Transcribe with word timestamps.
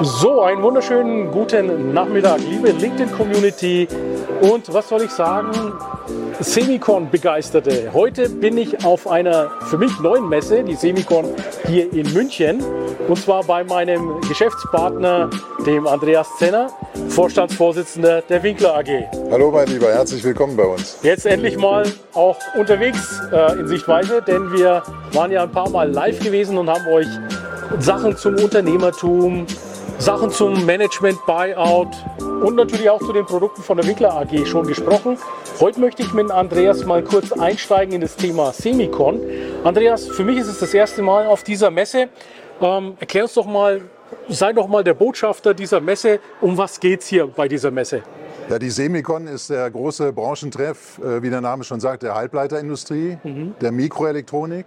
So, 0.00 0.42
einen 0.42 0.62
wunderschönen 0.62 1.32
guten 1.32 1.92
Nachmittag, 1.92 2.38
liebe 2.48 2.70
LinkedIn-Community 2.70 3.88
und 4.42 4.72
was 4.72 4.88
soll 4.88 5.02
ich 5.02 5.10
sagen, 5.10 5.50
Semicon-Begeisterte. 6.38 7.92
Heute 7.92 8.28
bin 8.28 8.56
ich 8.58 8.84
auf 8.84 9.08
einer 9.08 9.50
für 9.68 9.76
mich 9.76 9.98
neuen 9.98 10.28
Messe, 10.28 10.62
die 10.62 10.76
Semicon 10.76 11.24
hier 11.66 11.92
in 11.92 12.12
München 12.12 12.62
und 13.08 13.18
zwar 13.18 13.42
bei 13.42 13.64
meinem 13.64 14.20
Geschäftspartner, 14.20 15.30
dem 15.66 15.88
Andreas 15.88 16.28
Zenner, 16.38 16.68
Vorstandsvorsitzender 17.08 18.22
der 18.22 18.40
Winkler 18.44 18.76
AG. 18.76 18.88
Hallo 19.32 19.50
mein 19.50 19.66
Lieber, 19.66 19.88
herzlich 19.88 20.22
willkommen 20.22 20.56
bei 20.56 20.64
uns. 20.64 20.98
Jetzt 21.02 21.26
endlich 21.26 21.56
mal 21.56 21.84
auch 22.14 22.38
unterwegs 22.56 23.20
äh, 23.32 23.58
in 23.58 23.66
Sichtweise, 23.66 24.22
denn 24.22 24.52
wir 24.52 24.84
waren 25.12 25.32
ja 25.32 25.42
ein 25.42 25.50
paar 25.50 25.70
Mal 25.70 25.90
live 25.90 26.20
gewesen 26.20 26.56
und 26.56 26.70
haben 26.70 26.86
euch 26.86 27.08
Sachen 27.80 28.16
zum 28.16 28.36
Unternehmertum, 28.36 29.46
Sachen 29.98 30.30
zum 30.30 30.64
Management, 30.64 31.18
Buyout 31.26 31.88
und 32.20 32.54
natürlich 32.54 32.88
auch 32.88 33.00
zu 33.00 33.12
den 33.12 33.26
Produkten 33.26 33.62
von 33.62 33.76
der 33.76 33.86
Winkler 33.86 34.14
AG 34.14 34.46
schon 34.46 34.66
gesprochen. 34.66 35.18
Heute 35.60 35.80
möchte 35.80 36.02
ich 36.02 36.12
mit 36.14 36.30
Andreas 36.30 36.84
mal 36.84 37.02
kurz 37.02 37.32
einsteigen 37.32 37.94
in 37.94 38.00
das 38.00 38.14
Thema 38.14 38.52
Semicon. 38.52 39.20
Andreas, 39.64 40.06
für 40.06 40.24
mich 40.24 40.38
ist 40.38 40.46
es 40.46 40.60
das 40.60 40.72
erste 40.72 41.02
Mal 41.02 41.26
auf 41.26 41.42
dieser 41.42 41.72
Messe. 41.72 42.08
Ähm, 42.60 42.96
erklär 43.00 43.24
uns 43.24 43.34
doch 43.34 43.46
mal, 43.46 43.82
sei 44.28 44.52
doch 44.52 44.68
mal 44.68 44.84
der 44.84 44.94
Botschafter 44.94 45.52
dieser 45.52 45.80
Messe. 45.80 46.20
Um 46.40 46.56
was 46.56 46.78
geht 46.78 47.00
es 47.00 47.08
hier 47.08 47.26
bei 47.26 47.48
dieser 47.48 47.72
Messe? 47.72 48.02
Ja, 48.48 48.58
die 48.58 48.70
Semicon 48.70 49.26
ist 49.26 49.50
der 49.50 49.68
große 49.70 50.12
Branchentreff, 50.12 51.00
äh, 51.00 51.22
wie 51.22 51.28
der 51.28 51.40
Name 51.40 51.64
schon 51.64 51.80
sagt, 51.80 52.04
der 52.04 52.14
Halbleiterindustrie, 52.14 53.18
mhm. 53.22 53.54
der 53.60 53.72
Mikroelektronik. 53.72 54.66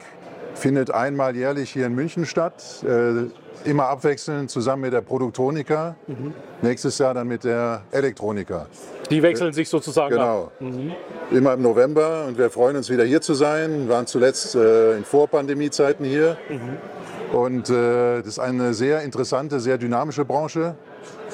Findet 0.53 0.91
einmal 0.91 1.35
jährlich 1.35 1.71
hier 1.71 1.85
in 1.85 1.95
München 1.95 2.25
statt. 2.25 2.83
Äh, 2.83 3.30
immer 3.63 3.88
abwechselnd 3.88 4.49
zusammen 4.49 4.83
mit 4.83 4.94
der 4.94 5.02
Produktonika. 5.02 5.95
Mhm. 6.07 6.33
Nächstes 6.61 6.97
Jahr 6.97 7.13
dann 7.13 7.27
mit 7.27 7.44
der 7.44 7.83
Elektronika. 7.91 8.67
Die 9.09 9.22
wechseln 9.22 9.53
sich 9.53 9.69
sozusagen 9.69 10.11
genau. 10.11 10.45
ab. 10.45 10.52
Mhm. 10.59 10.94
Immer 11.31 11.53
im 11.53 11.61
November 11.61 12.25
und 12.27 12.38
wir 12.38 12.49
freuen 12.49 12.75
uns 12.75 12.89
wieder 12.89 13.03
hier 13.03 13.22
zu 13.22 13.33
sein. 13.33 13.88
Wir 13.88 13.89
waren 13.89 14.07
zuletzt 14.07 14.55
äh, 14.55 14.97
in 14.97 15.03
Vorpandemiezeiten 15.03 16.05
hier. 16.05 16.38
Mhm. 16.49 17.38
Und 17.38 17.69
äh, 17.69 18.17
das 18.17 18.27
ist 18.27 18.39
eine 18.39 18.73
sehr 18.73 19.02
interessante, 19.02 19.59
sehr 19.59 19.77
dynamische 19.77 20.25
Branche, 20.25 20.75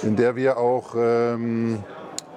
in 0.03 0.15
der 0.15 0.35
wir 0.35 0.57
auch 0.57 0.93
ähm, 0.95 1.83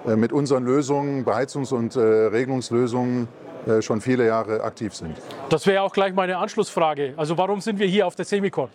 äh, 0.06 0.16
mit 0.16 0.32
unseren 0.32 0.64
Lösungen, 0.64 1.24
Beheizungs- 1.24 1.72
und 1.72 1.94
äh, 1.96 2.00
Regelungslösungen, 2.00 3.28
schon 3.80 4.00
viele 4.00 4.26
Jahre 4.26 4.62
aktiv 4.62 4.94
sind. 4.94 5.16
Das 5.48 5.66
wäre 5.66 5.82
auch 5.82 5.92
gleich 5.92 6.14
meine 6.14 6.38
Anschlussfrage. 6.38 7.14
Also 7.16 7.36
warum 7.36 7.60
sind 7.60 7.78
wir 7.78 7.86
hier 7.86 8.06
auf 8.06 8.14
der 8.14 8.24
Semicon? 8.24 8.68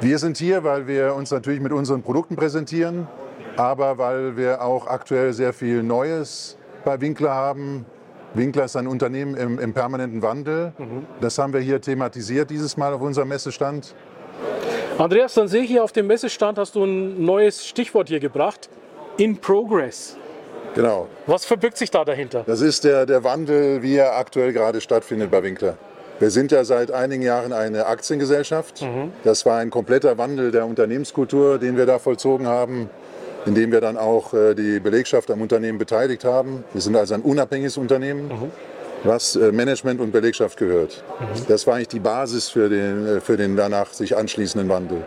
Wir 0.00 0.18
sind 0.18 0.36
hier, 0.36 0.62
weil 0.62 0.86
wir 0.86 1.14
uns 1.14 1.30
natürlich 1.30 1.60
mit 1.60 1.72
unseren 1.72 2.02
Produkten 2.02 2.36
präsentieren, 2.36 3.08
aber 3.56 3.98
weil 3.98 4.36
wir 4.36 4.62
auch 4.62 4.86
aktuell 4.86 5.32
sehr 5.32 5.52
viel 5.52 5.82
Neues 5.82 6.56
bei 6.84 7.00
Winkler 7.00 7.34
haben. 7.34 7.84
Winkler 8.34 8.64
ist 8.64 8.76
ein 8.76 8.86
Unternehmen 8.86 9.34
im, 9.34 9.58
im 9.58 9.74
permanenten 9.74 10.22
Wandel. 10.22 10.72
Mhm. 10.78 11.06
Das 11.20 11.38
haben 11.38 11.52
wir 11.52 11.60
hier 11.60 11.80
thematisiert 11.80 12.50
dieses 12.50 12.76
Mal 12.76 12.92
auf 12.92 13.00
unserem 13.00 13.28
Messestand. 13.28 13.94
Andreas, 14.98 15.34
dann 15.34 15.48
sehe 15.48 15.62
ich 15.62 15.70
hier 15.70 15.82
auf 15.82 15.92
dem 15.92 16.06
Messestand, 16.06 16.58
hast 16.58 16.74
du 16.74 16.84
ein 16.84 17.24
neues 17.24 17.66
Stichwort 17.66 18.08
hier 18.08 18.20
gebracht. 18.20 18.68
In 19.16 19.36
Progress. 19.36 20.16
Genau. 20.74 21.08
Was 21.26 21.44
verbirgt 21.44 21.76
sich 21.76 21.90
da 21.90 22.04
dahinter? 22.04 22.44
Das 22.46 22.60
ist 22.60 22.84
der, 22.84 23.06
der 23.06 23.24
Wandel, 23.24 23.82
wie 23.82 23.96
er 23.96 24.16
aktuell 24.16 24.52
gerade 24.52 24.80
stattfindet 24.80 25.30
bei 25.30 25.42
Winkler. 25.42 25.76
Wir 26.18 26.30
sind 26.30 26.50
ja 26.50 26.64
seit 26.64 26.90
einigen 26.90 27.22
Jahren 27.22 27.52
eine 27.52 27.86
Aktiengesellschaft. 27.86 28.82
Mhm. 28.82 29.12
Das 29.24 29.46
war 29.46 29.58
ein 29.58 29.70
kompletter 29.70 30.18
Wandel 30.18 30.50
der 30.50 30.66
Unternehmenskultur, 30.66 31.58
den 31.58 31.76
wir 31.76 31.86
da 31.86 31.98
vollzogen 31.98 32.46
haben, 32.46 32.90
indem 33.46 33.70
wir 33.70 33.80
dann 33.80 33.96
auch 33.96 34.34
äh, 34.34 34.54
die 34.54 34.80
Belegschaft 34.80 35.30
am 35.30 35.40
Unternehmen 35.40 35.78
beteiligt 35.78 36.24
haben. 36.24 36.64
Wir 36.72 36.80
sind 36.80 36.96
also 36.96 37.14
ein 37.14 37.22
unabhängiges 37.22 37.76
Unternehmen. 37.76 38.28
Mhm 38.28 38.52
was 39.04 39.36
äh, 39.36 39.52
Management 39.52 40.00
und 40.00 40.12
Belegschaft 40.12 40.58
gehört. 40.58 41.02
Mhm. 41.20 41.46
Das 41.48 41.66
war 41.66 41.76
eigentlich 41.76 41.88
die 41.88 42.00
Basis 42.00 42.48
für 42.48 42.68
den, 42.68 43.06
äh, 43.06 43.20
für 43.20 43.36
den 43.36 43.56
danach 43.56 43.92
sich 43.92 44.16
anschließenden 44.16 44.68
Wandel. 44.68 45.04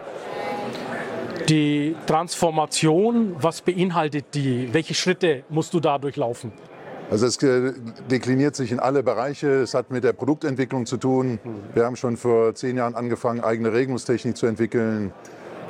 Die 1.50 1.96
Transformation, 2.08 3.36
was 3.40 3.62
beinhaltet 3.62 4.26
die? 4.34 4.70
Welche 4.72 4.94
Schritte 4.94 5.44
musst 5.50 5.74
du 5.74 5.80
da 5.80 5.98
durchlaufen? 5.98 6.52
Also 7.10 7.26
es 7.26 7.38
dekliniert 8.10 8.56
sich 8.56 8.72
in 8.72 8.80
alle 8.80 9.04
Bereiche. 9.04 9.48
Es 9.62 9.74
hat 9.74 9.92
mit 9.92 10.04
der 10.04 10.14
Produktentwicklung 10.14 10.86
zu 10.86 10.96
tun. 10.96 11.40
Wir 11.74 11.86
haben 11.86 11.98
schon 11.98 12.16
vor 12.16 12.56
zehn 12.56 12.78
Jahren 12.78 12.96
angefangen, 12.96 13.42
eigene 13.42 13.74
Regelungstechnik 13.74 14.38
zu 14.38 14.46
entwickeln 14.46 15.12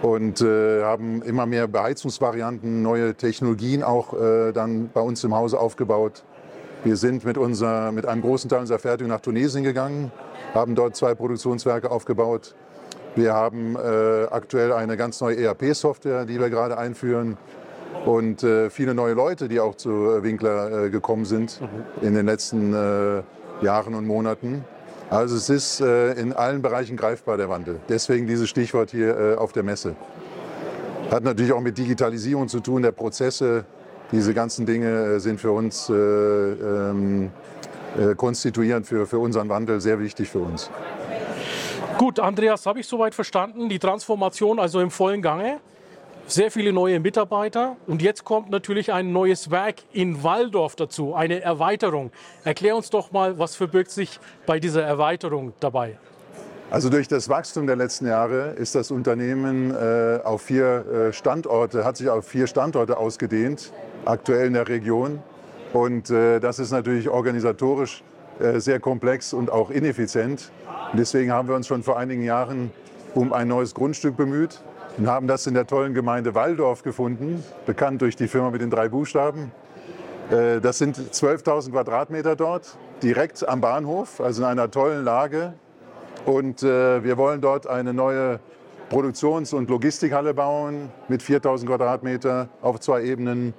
und 0.03 0.41
äh, 0.41 0.83
haben 0.83 1.21
immer 1.23 1.45
mehr 1.45 1.67
Beheizungsvarianten, 1.67 2.81
neue 2.81 3.15
Technologien 3.15 3.81
auch 3.81 4.13
äh, 4.13 4.51
dann 4.51 4.89
bei 4.93 5.01
uns 5.01 5.23
im 5.23 5.33
Hause 5.33 5.59
aufgebaut. 5.59 6.23
Wir 6.83 6.95
sind 6.95 7.25
mit, 7.25 7.37
unser, 7.37 7.91
mit 7.91 8.07
einem 8.07 8.21
großen 8.21 8.49
Teil 8.49 8.59
unserer 8.59 8.79
Fertigung 8.79 9.09
nach 9.09 9.21
Tunesien 9.21 9.63
gegangen, 9.63 10.11
haben 10.53 10.73
dort 10.75 10.95
zwei 10.95 11.13
Produktionswerke 11.13 11.91
aufgebaut. 11.91 12.55
Wir 13.16 13.33
haben 13.33 13.75
äh, 13.75 14.27
aktuell 14.31 14.72
eine 14.72 14.95
ganz 14.95 15.19
neue 15.19 15.35
ERP-Software, 15.38 16.25
die 16.25 16.39
wir 16.39 16.49
gerade 16.49 16.77
einführen 16.77 17.38
und 18.05 18.41
äh, 18.44 18.69
viele 18.69 18.94
neue 18.94 19.13
Leute, 19.13 19.49
die 19.49 19.59
auch 19.59 19.75
zu 19.75 19.89
äh, 19.89 20.23
Winkler 20.23 20.85
äh, 20.85 20.89
gekommen 20.89 21.25
sind 21.25 21.59
mhm. 21.61 22.05
in 22.07 22.16
den 22.16 22.25
letzten 22.25 22.73
äh, 22.73 23.22
Jahren 23.61 23.95
und 23.95 24.07
Monaten. 24.07 24.63
Also 25.09 25.35
es 25.35 25.49
ist 25.49 25.81
äh, 25.81 26.13
in 26.13 26.31
allen 26.31 26.61
Bereichen 26.61 26.95
greifbar, 26.95 27.35
der 27.35 27.49
Wandel. 27.49 27.81
Deswegen 27.89 28.27
dieses 28.27 28.49
Stichwort 28.49 28.91
hier 28.91 29.35
auf 29.38 29.51
der 29.51 29.63
Messe. 29.63 29.95
Hat 31.11 31.23
natürlich 31.23 31.51
auch 31.51 31.59
mit 31.59 31.78
Digitalisierung 31.78 32.47
zu 32.47 32.61
tun, 32.61 32.81
der 32.81 32.93
Prozesse. 32.93 33.66
Diese 34.13 34.33
ganzen 34.33 34.66
Dinge 34.66 35.19
sind 35.19 35.41
für 35.41 35.51
uns 35.51 35.89
ähm, 35.89 37.29
konstituierend 38.16 38.88
für, 38.88 39.05
für 39.05 39.19
unseren 39.19 39.49
Wandel 39.49 39.81
sehr 39.81 39.99
wichtig 39.99 40.29
für 40.29 40.39
uns. 40.39 40.72
Gut, 42.01 42.19
Andreas, 42.19 42.66
habe 42.66 42.79
ich 42.79 42.88
soweit 42.88 43.13
verstanden. 43.13 43.69
Die 43.69 43.78
Transformation 43.78 44.57
also 44.57 44.79
im 44.79 44.89
vollen 44.89 45.22
Gange 45.22 45.59
sehr 46.25 46.50
viele 46.50 46.73
neue 46.73 47.00
Mitarbeiter 47.00 47.78
und 47.85 48.01
jetzt 48.01 48.25
kommt 48.25 48.50
natürlich 48.50 48.91
ein 48.91 49.12
neues 49.13 49.51
Werk 49.51 49.75
in 49.94 50.23
Waldorf 50.23 50.75
dazu, 50.75 51.13
eine 51.13 51.41
Erweiterung. 51.41 52.09
Erklär 52.44 52.75
uns 52.75 52.90
doch 52.90 53.11
mal, 53.11 53.38
was 53.38 53.56
verbirgt 53.56 53.91
sich 53.91 54.19
bei 54.47 54.59
dieser 54.59 54.81
Erweiterung 54.81 55.53
dabei? 55.59 56.00
Also 56.72 56.90
durch 56.90 57.07
das 57.07 57.29
Wachstum 57.29 57.67
der 57.67 57.75
letzten 57.75 58.07
Jahre 58.07 58.53
ist 58.53 58.73
das 58.73 58.90
Unternehmen 58.90 59.69
äh, 59.69 60.22
auf 60.23 60.41
vier 60.41 61.09
äh, 61.09 61.13
Standorte, 61.13 61.85
hat 61.85 61.97
sich 61.97 62.09
auf 62.09 62.25
vier 62.25 62.47
Standorte 62.47 62.97
ausgedehnt, 62.97 63.72
aktuell 64.06 64.47
in 64.47 64.53
der 64.53 64.67
Region. 64.67 65.19
Und 65.72 66.09
äh, 66.09 66.40
das 66.40 66.57
ist 66.57 66.72
natürlich 66.72 67.09
organisatorisch 67.09 68.01
sehr 68.57 68.79
komplex 68.79 69.34
und 69.34 69.52
auch 69.52 69.69
ineffizient. 69.69 70.52
Und 70.91 71.00
deswegen 71.00 71.31
haben 71.31 71.47
wir 71.47 71.56
uns 71.56 71.68
schon 71.68 71.84
vor 71.84 71.97
einigen 71.97 72.24
Jahren 72.24 72.72
um 73.14 73.34
ein 73.34 73.47
neues 73.47 73.73
Grundstück 73.73 74.17
bemüht, 74.17 74.61
und 74.97 75.08
haben 75.08 75.28
das 75.28 75.47
in 75.47 75.53
der 75.53 75.67
tollen 75.67 75.93
Gemeinde 75.93 76.35
Walldorf 76.35 76.84
gefunden, 76.84 77.43
bekannt 77.66 78.02
durch 78.02 78.16
die 78.16 78.28
Firma 78.28 78.49
mit 78.49 78.61
den 78.61 78.70
drei 78.70 78.90
Buchstaben. 78.90 79.52
Äh, 80.29 80.59
das 80.59 80.78
sind 80.78 80.97
12.000 80.97 81.72
Quadratmeter 81.72 82.35
dort, 82.35 82.78
direkt 83.02 83.47
am 83.47 83.61
Bahnhof, 83.61 84.20
also 84.20 84.44
in 84.44 84.47
einer 84.49 84.70
tollen 84.70 85.03
Lage. 85.03 85.53
Und 86.26 86.61
äh, 86.61 87.03
wir 87.03 87.17
wollen 87.17 87.41
dort 87.41 87.67
eine 87.67 87.94
neue 87.94 88.40
Produktions- 88.90 89.53
und 89.53 89.70
Logistikhalle 89.70 90.34
bauen 90.34 90.90
mit 91.08 91.22
4.000 91.22 91.66
Quadratmeter 91.66 92.49
auf 92.61 92.79
zwei 92.79 93.03
Ebenen. 93.03 93.53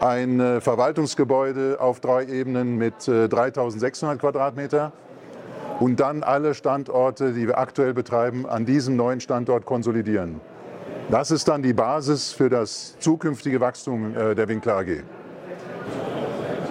Ein 0.00 0.40
äh, 0.40 0.60
Verwaltungsgebäude 0.60 1.78
auf 1.80 2.00
drei 2.00 2.26
Ebenen 2.26 2.76
mit 2.76 2.94
3.600 2.96 4.18
Quadratmeter 4.18 4.92
und 5.80 6.00
dann 6.00 6.22
alle 6.22 6.54
Standorte, 6.54 7.32
die 7.32 7.46
wir 7.46 7.58
aktuell 7.58 7.94
betreiben, 7.94 8.46
an 8.46 8.66
diesem 8.66 8.96
neuen 8.96 9.20
Standort 9.20 9.64
konsolidieren. 9.64 10.40
Das 11.10 11.30
ist 11.30 11.48
dann 11.48 11.62
die 11.62 11.72
Basis 11.72 12.32
für 12.32 12.48
das 12.48 12.98
zukünftige 12.98 13.60
Wachstum 13.60 14.14
äh, 14.16 14.34
der 14.34 14.48
Winkler 14.48 14.78
AG. 14.78 15.02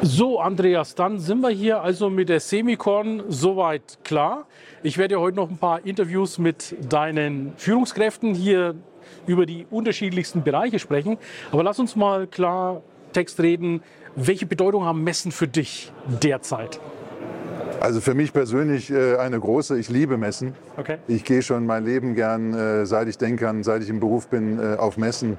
So, 0.01 0.39
Andreas, 0.39 0.93
dann 0.93 1.19
sind 1.19 1.41
wir 1.41 1.49
hier 1.49 1.81
also 1.81 2.09
mit 2.09 2.29
der 2.29 2.39
Semicon 2.39 3.23
soweit 3.27 3.97
klar. 4.03 4.45
Ich 4.83 4.97
werde 4.97 5.19
heute 5.19 5.37
noch 5.37 5.49
ein 5.49 5.57
paar 5.57 5.83
Interviews 5.85 6.37
mit 6.37 6.75
deinen 6.91 7.53
Führungskräften 7.57 8.35
hier 8.35 8.75
über 9.25 9.45
die 9.45 9.65
unterschiedlichsten 9.71 10.43
Bereiche 10.43 10.77
sprechen. 10.77 11.17
Aber 11.51 11.63
lass 11.63 11.79
uns 11.79 11.95
mal 11.95 12.27
klar 12.27 12.83
Text 13.15 13.39
reden. 13.39 13.81
Welche 14.15 14.45
Bedeutung 14.45 14.85
haben 14.85 15.03
Messen 15.03 15.31
für 15.31 15.47
dich 15.47 15.91
derzeit? 16.21 16.79
Also 17.81 17.99
für 18.01 18.13
mich 18.13 18.31
persönlich 18.31 18.91
äh, 18.91 19.17
eine 19.17 19.39
große. 19.39 19.77
Ich 19.79 19.89
liebe 19.89 20.17
Messen. 20.17 20.53
Okay. 20.77 20.97
Ich 21.07 21.23
gehe 21.23 21.41
schon 21.41 21.65
mein 21.65 21.83
Leben 21.83 22.15
gern, 22.15 22.53
äh, 22.53 22.85
seit 22.85 23.07
ich 23.07 23.17
denken 23.17 23.37
kann, 23.37 23.63
seit 23.63 23.83
ich 23.83 23.89
im 23.89 23.99
Beruf 23.99 24.27
bin, 24.27 24.59
äh, 24.59 24.75
auf 24.77 24.97
Messen. 24.97 25.37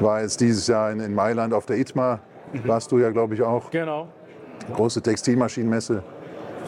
War 0.00 0.22
jetzt 0.22 0.40
dieses 0.40 0.66
Jahr 0.66 0.92
in 0.92 1.14
Mailand 1.14 1.52
auf 1.52 1.66
der 1.66 1.78
ITMA 1.78 2.20
Mhm. 2.52 2.68
Warst 2.68 2.90
du 2.92 2.98
ja, 2.98 3.10
glaube 3.10 3.34
ich, 3.34 3.42
auch. 3.42 3.70
Genau. 3.70 4.08
Große 4.74 5.02
Textilmaschinenmesse, 5.02 6.02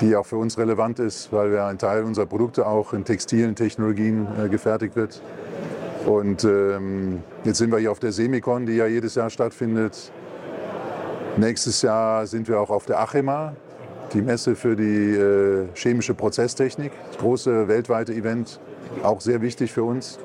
die 0.00 0.16
auch 0.16 0.26
für 0.26 0.36
uns 0.36 0.58
relevant 0.58 0.98
ist, 0.98 1.32
weil 1.32 1.52
wir 1.52 1.64
ein 1.66 1.78
Teil 1.78 2.04
unserer 2.04 2.26
Produkte 2.26 2.66
auch 2.66 2.92
in 2.92 3.04
textilen 3.04 3.54
Technologien 3.54 4.26
gefertigt 4.50 4.96
wird. 4.96 5.20
Und 6.06 6.42
ähm, 6.44 7.22
jetzt 7.44 7.58
sind 7.58 7.70
wir 7.70 7.78
hier 7.78 7.92
auf 7.92 8.00
der 8.00 8.12
Semicon, 8.12 8.66
die 8.66 8.72
ja 8.74 8.86
jedes 8.86 9.14
Jahr 9.14 9.30
stattfindet. 9.30 10.10
Nächstes 11.38 11.80
Jahr 11.80 12.26
sind 12.26 12.46
wir 12.46 12.60
auch 12.60 12.68
auf 12.68 12.84
der 12.84 13.00
Achema, 13.00 13.54
die 14.12 14.20
Messe 14.20 14.54
für 14.54 14.76
die 14.76 15.16
äh, 15.16 15.66
chemische 15.74 16.12
Prozesstechnik. 16.12 16.92
Das 17.08 17.18
große 17.18 17.68
weltweite 17.68 18.12
Event, 18.12 18.60
auch 19.02 19.20
sehr 19.22 19.40
wichtig 19.40 19.72
für 19.72 19.82
uns, 19.82 20.18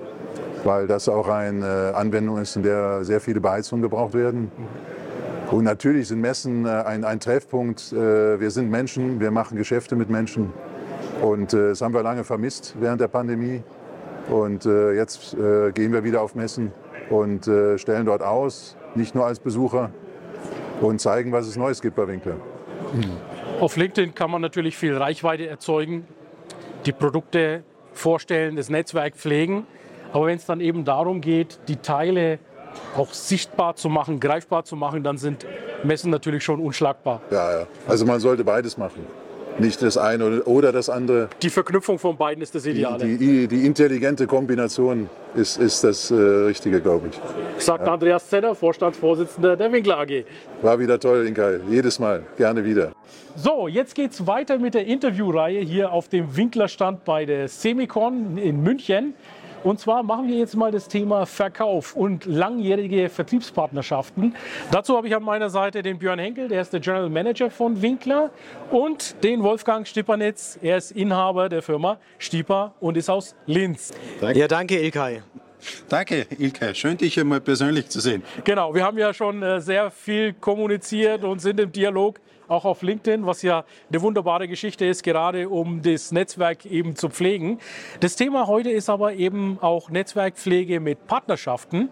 weil 0.66 0.86
das 0.86 1.08
auch 1.08 1.30
eine 1.30 1.94
Anwendung 1.96 2.40
ist, 2.40 2.58
in 2.58 2.64
der 2.64 3.06
sehr 3.06 3.22
viele 3.22 3.40
Beheizungen 3.40 3.82
gebraucht 3.82 4.14
werden. 4.14 4.52
Und 5.50 5.64
natürlich 5.64 6.10
sind 6.10 6.20
Messen 6.20 6.66
äh, 6.66 6.70
ein, 6.70 7.06
ein 7.06 7.22
Treffpunkt. 7.22 7.94
Äh, 7.94 8.40
wir 8.42 8.52
sind 8.52 8.70
Menschen, 8.70 9.22
wir 9.22 9.32
machen 9.32 9.58
Geschäfte 9.58 9.96
mit 9.96 10.10
Menschen. 10.10 10.52
Und 11.22 11.54
äh, 11.54 11.70
das 11.70 11.82
haben 11.82 11.94
wir 11.94 12.04
lange 12.04 12.26
vermisst 12.26 12.76
während 12.82 13.00
der 13.00 13.08
Pandemie. 13.08 13.64
Und 14.30 14.66
jetzt 14.66 15.38
gehen 15.38 15.94
wir 15.94 16.04
wieder 16.04 16.22
auf 16.22 16.36
Messen 16.36 16.74
und 17.10 17.50
stellen 17.78 18.06
dort 18.06 18.22
aus, 18.22 18.76
nicht 18.94 19.16
nur 19.16 19.26
als 19.26 19.40
Besucher, 19.40 19.90
und 20.82 21.00
zeigen, 21.00 21.32
was 21.32 21.48
es 21.48 21.56
Neues 21.56 21.82
gibt 21.82 21.96
bei 21.96 22.08
Winkler. 22.08 22.36
Auf 23.60 23.76
LinkedIn 23.76 24.14
kann 24.14 24.32
man 24.32 24.42
natürlich 24.42 24.78
viel 24.78 24.96
Reichweite 24.96 25.48
erzeugen, 25.48 26.08
die 26.86 26.92
Produkte 26.92 27.64
vorstellen, 27.94 28.56
das 28.56 28.70
Netzwerk 28.70 29.16
pflegen. 29.16 29.66
Aber 30.14 30.28
wenn 30.28 30.38
es 30.38 30.46
dann 30.46 30.62
eben 30.62 30.86
darum 30.86 31.22
geht, 31.22 31.60
die 31.68 31.78
Teile 31.78 32.40
auch 32.96 33.12
sichtbar 33.14 33.76
zu 33.76 33.90
machen, 33.90 34.20
greifbar 34.20 34.64
zu 34.64 34.76
machen, 34.76 35.04
dann 35.04 35.18
sind 35.18 35.46
Messen 35.84 36.12
natürlich 36.12 36.44
schon 36.44 36.60
unschlagbar. 36.60 37.22
Ja, 37.32 37.60
ja. 37.60 37.68
Also 37.88 38.06
man 38.06 38.20
sollte 38.20 38.44
beides 38.44 38.78
machen. 38.78 39.06
Nicht 39.60 39.82
das 39.82 39.98
eine 39.98 40.44
oder 40.44 40.72
das 40.72 40.88
andere. 40.88 41.30
Die 41.42 41.50
Verknüpfung 41.50 41.98
von 41.98 42.16
beiden 42.16 42.44
ist 42.44 42.54
das 42.54 42.66
Ideale. 42.68 43.04
Die, 43.04 43.18
die, 43.18 43.48
die 43.48 43.66
intelligente 43.66 44.28
Kombination 44.28 45.10
ist, 45.36 45.58
ist 45.58 45.84
das 45.84 46.12
äh, 46.12 46.16
Richtige, 46.16 46.80
glaube 46.80 47.10
ich. 47.10 47.64
Sagt 47.64 47.88
ja. 47.88 47.94
Andreas 47.94 48.30
Zenner, 48.30 48.54
Vorstandsvorsitzender 48.54 49.56
der 49.56 49.72
Winkler 49.72 49.98
AG. 49.98 50.26
War 50.62 50.78
wieder 50.78 51.00
toll, 51.00 51.26
Inkai. 51.26 51.60
Jedes 51.72 51.98
Mal. 51.98 52.24
Gerne 52.38 52.64
wieder. 52.64 52.92
So, 53.36 53.68
jetzt 53.68 53.96
geht 53.96 54.12
es 54.12 54.28
weiter 54.28 54.60
mit 54.60 54.76
der 54.76 54.86
Interviewreihe 54.86 55.62
hier 55.62 55.92
auf 55.92 56.08
dem 56.08 56.36
Winklerstand 56.36 57.04
bei 57.04 57.26
der 57.26 57.48
Semicon 57.48 58.38
in 58.38 58.62
München. 58.62 59.16
Und 59.64 59.80
zwar 59.80 60.04
machen 60.04 60.28
wir 60.28 60.38
jetzt 60.38 60.56
mal 60.56 60.72
das 60.72 60.88
Thema 60.88 61.26
Verkauf 61.26 61.96
und 61.96 62.26
langjährige 62.26 63.10
Vertriebspartnerschaften. 63.10 64.36
Dazu 64.72 64.96
habe 64.96 65.08
ich 65.08 65.16
an 65.16 65.24
meiner 65.24 65.50
Seite 65.50 65.82
den 65.82 66.00
Björn 66.00 66.20
Henkel, 66.20 66.48
der 66.48 66.62
ist 66.62 66.74
der 66.74 66.80
General 66.80 67.10
Manager 67.10 67.50
von 67.50 67.82
Winkler, 67.82 68.32
und 68.72 69.24
den 69.24 69.44
Wolfgang 69.44 69.88
Stippernitz, 69.88 70.60
er 70.62 70.78
ist 70.78 70.92
Inhaber 70.92 71.50
der 71.50 71.62
Firma 71.62 71.98
Stieper 72.18 72.74
und 72.80 72.98
ist 72.98 73.10
aus 73.10 73.36
Linz. 73.46 73.94
Danke. 74.22 74.40
Ja, 74.40 74.48
danke 74.48 74.80
Ilkay. 74.80 75.22
Danke, 75.90 76.28
Ilke. 76.38 76.76
Schön, 76.76 76.98
dich 76.98 77.20
einmal 77.20 77.42
persönlich 77.42 77.90
zu 77.90 78.00
sehen. 78.00 78.24
Genau, 78.44 78.74
wir 78.74 78.84
haben 78.84 78.98
ja 78.98 79.14
schon 79.14 79.42
äh, 79.42 79.62
sehr 79.62 79.92
viel 79.92 80.34
kommuniziert 80.34 81.24
und 81.24 81.40
sind 81.40 81.60
im 81.60 81.72
Dialog 81.72 82.20
auch 82.48 82.66
auf 82.66 82.82
LinkedIn, 82.82 83.26
was 83.26 83.42
ja 83.42 83.66
eine 83.90 84.02
wunderbare 84.02 84.48
Geschichte 84.48 84.86
ist, 84.86 85.04
gerade 85.04 85.50
um 85.50 85.82
das 85.82 86.12
Netzwerk 86.12 86.66
eben 86.66 86.96
zu 86.96 87.10
pflegen. 87.10 87.60
Das 88.00 88.16
Thema 88.16 88.48
heute 88.48 88.70
ist 88.70 88.90
aber 88.90 89.14
eben 89.14 89.58
auch 89.62 89.90
Netzwerkpflege 89.90 90.80
mit 90.80 91.08
Partnerschaften. 91.08 91.90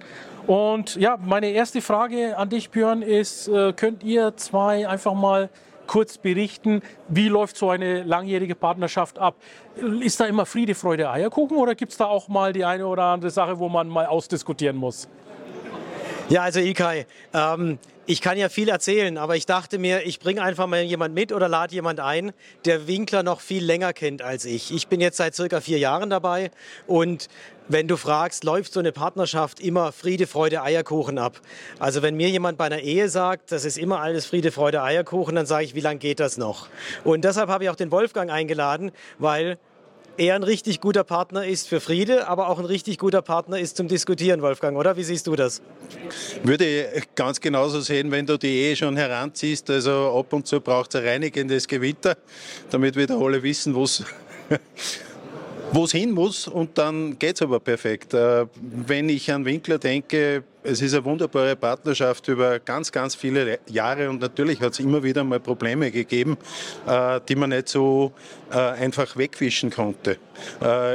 Und 0.48 0.96
ja, 0.96 1.18
meine 1.22 1.50
erste 1.50 1.82
Frage 1.82 2.38
an 2.38 2.50
dich, 2.50 2.70
Björn, 2.70 3.02
ist, 3.02 3.48
äh, 3.48 3.74
könnt 3.74 4.04
ihr 4.04 4.38
zwei 4.38 4.88
einfach 4.88 5.14
mal 5.14 5.50
kurz 5.88 6.18
berichten, 6.18 6.82
wie 7.08 7.28
läuft 7.28 7.58
so 7.58 7.70
eine 7.70 8.04
langjährige 8.04 8.56
Partnerschaft 8.56 9.20
ab? 9.20 9.36
Ist 10.02 10.20
da 10.20 10.26
immer 10.26 10.46
Friede, 10.46 10.76
Freude, 10.76 11.10
Eierkuchen 11.10 11.58
oder 11.58 11.76
gibt 11.76 11.92
es 11.92 11.98
da 11.98 12.06
auch 12.06 12.28
mal 12.28 12.54
die 12.54 12.66
eine 12.66 12.88
oder 12.88 13.04
andere 13.04 13.32
Sache, 13.32 13.60
wo 13.60 13.70
man 13.70 13.88
mal 13.88 14.06
ausdiskutieren 14.06 14.78
muss? 14.78 15.08
Ja, 16.28 16.42
also 16.42 16.60
Ilkay, 16.60 17.06
ähm, 17.36 17.78
ich 18.08 18.20
kann 18.20 18.36
ja 18.36 18.50
viel 18.50 18.68
erzählen, 18.68 19.20
aber 19.20 19.36
ich 19.36 19.46
dachte 19.46 19.78
mir, 19.78 20.08
ich 20.08 20.20
bringe 20.20 20.42
einfach 20.42 20.66
mal 20.66 20.82
jemand 20.82 21.14
mit 21.14 21.32
oder 21.32 21.48
lade 21.48 21.76
jemand 21.76 22.00
ein, 22.00 22.34
der 22.66 22.88
Winkler 22.88 23.22
noch 23.22 23.42
viel 23.42 23.64
länger 23.64 23.94
kennt 23.94 24.24
als 24.24 24.44
ich. 24.46 24.74
Ich 24.74 24.88
bin 24.88 25.02
jetzt 25.02 25.18
seit 25.18 25.36
circa 25.36 25.62
vier 25.62 25.78
Jahren 25.78 26.10
dabei 26.10 26.50
und 26.88 27.28
wenn 27.68 27.88
du 27.88 27.96
fragst, 27.96 28.44
läuft 28.44 28.74
so 28.74 28.80
eine 28.80 28.92
Partnerschaft 28.92 29.60
immer 29.60 29.92
Friede, 29.92 30.26
Freude, 30.26 30.64
Eierkuchen 30.64 31.20
ab? 31.20 31.40
Also 31.78 32.02
wenn 32.02 32.16
mir 32.16 32.30
jemand 32.30 32.58
bei 32.58 32.66
einer 32.66 32.80
Ehe 32.80 33.08
sagt, 33.08 33.52
das 33.52 33.64
ist 33.64 33.78
immer 33.78 34.00
alles 34.00 34.26
Friede, 34.26 34.52
Freude, 34.52 34.82
Eierkuchen, 34.82 35.36
dann 35.36 35.46
sage 35.46 35.66
ich, 35.66 35.76
wie 35.76 35.82
lange 35.82 36.00
geht 36.00 36.20
das 36.20 36.38
noch? 36.38 36.70
Und 37.04 37.24
deshalb 37.24 37.50
habe 37.50 37.66
ich 37.66 37.70
auch 37.70 37.76
den 37.76 37.92
Wolfgang 37.92 38.32
eingeladen, 38.32 38.92
weil 39.20 39.60
er 40.18 40.36
ein 40.36 40.44
richtig 40.44 40.82
guter 40.82 41.04
Partner 41.04 41.46
ist 41.46 41.68
für 41.68 41.80
Friede, 41.80 42.28
aber 42.28 42.50
auch 42.50 42.60
ein 42.60 42.66
richtig 42.66 42.98
guter 42.98 43.22
Partner 43.22 43.60
ist 43.60 43.78
zum 43.78 43.88
Diskutieren, 43.88 44.42
Wolfgang, 44.42 44.78
oder? 44.78 44.98
Wie 44.98 45.04
siehst 45.04 45.28
du 45.28 45.36
das? 45.36 45.62
Würde 46.44 46.66
ich 46.96 47.16
ganz 47.16 47.42
genauso 47.42 47.82
sehen, 47.82 48.12
wenn 48.12 48.26
du 48.26 48.38
die 48.38 48.48
Ehe 48.48 48.76
schon 48.76 48.96
heranziehst. 48.96 49.70
Also 49.70 50.16
ab 50.18 50.32
und 50.34 50.48
zu 50.48 50.62
braucht 50.62 50.94
es 50.94 51.02
ein 51.02 51.08
reinigendes 51.08 51.68
Gewitter, 51.68 52.18
damit 52.70 52.96
wieder 52.96 53.18
alle 53.18 53.44
wissen, 53.44 53.76
wo 53.76 53.84
es 53.84 54.04
wo 55.72 55.84
es 55.84 55.92
hin 55.92 56.12
muss 56.12 56.48
und 56.48 56.78
dann 56.78 57.18
geht 57.20 57.36
es 57.36 57.42
aber 57.42 57.60
perfekt. 57.60 58.14
Äh, 58.14 58.46
wenn 58.62 59.10
ich 59.10 59.32
an 59.32 59.44
Winkler 59.44 59.78
denke, 59.78 60.44
es 60.66 60.82
ist 60.82 60.94
eine 60.94 61.06
wunderbare 61.06 61.56
Partnerschaft 61.56 62.28
über 62.28 62.60
ganz, 62.60 62.92
ganz 62.92 63.16
viele 63.16 63.60
Jahre 63.68 64.10
und 64.10 64.20
natürlich 64.20 64.62
hat 64.62 64.74
es 64.74 64.80
immer 64.80 65.04
wieder 65.04 65.24
mal 65.24 65.40
Probleme 65.40 65.92
gegeben, 65.92 66.38
äh, 66.88 67.20
die 67.28 67.36
man 67.36 67.52
nicht 67.52 67.70
so 67.70 68.14
äh, 68.52 68.56
einfach 68.58 69.16
wegwischen 69.18 69.70
konnte. 69.70 70.18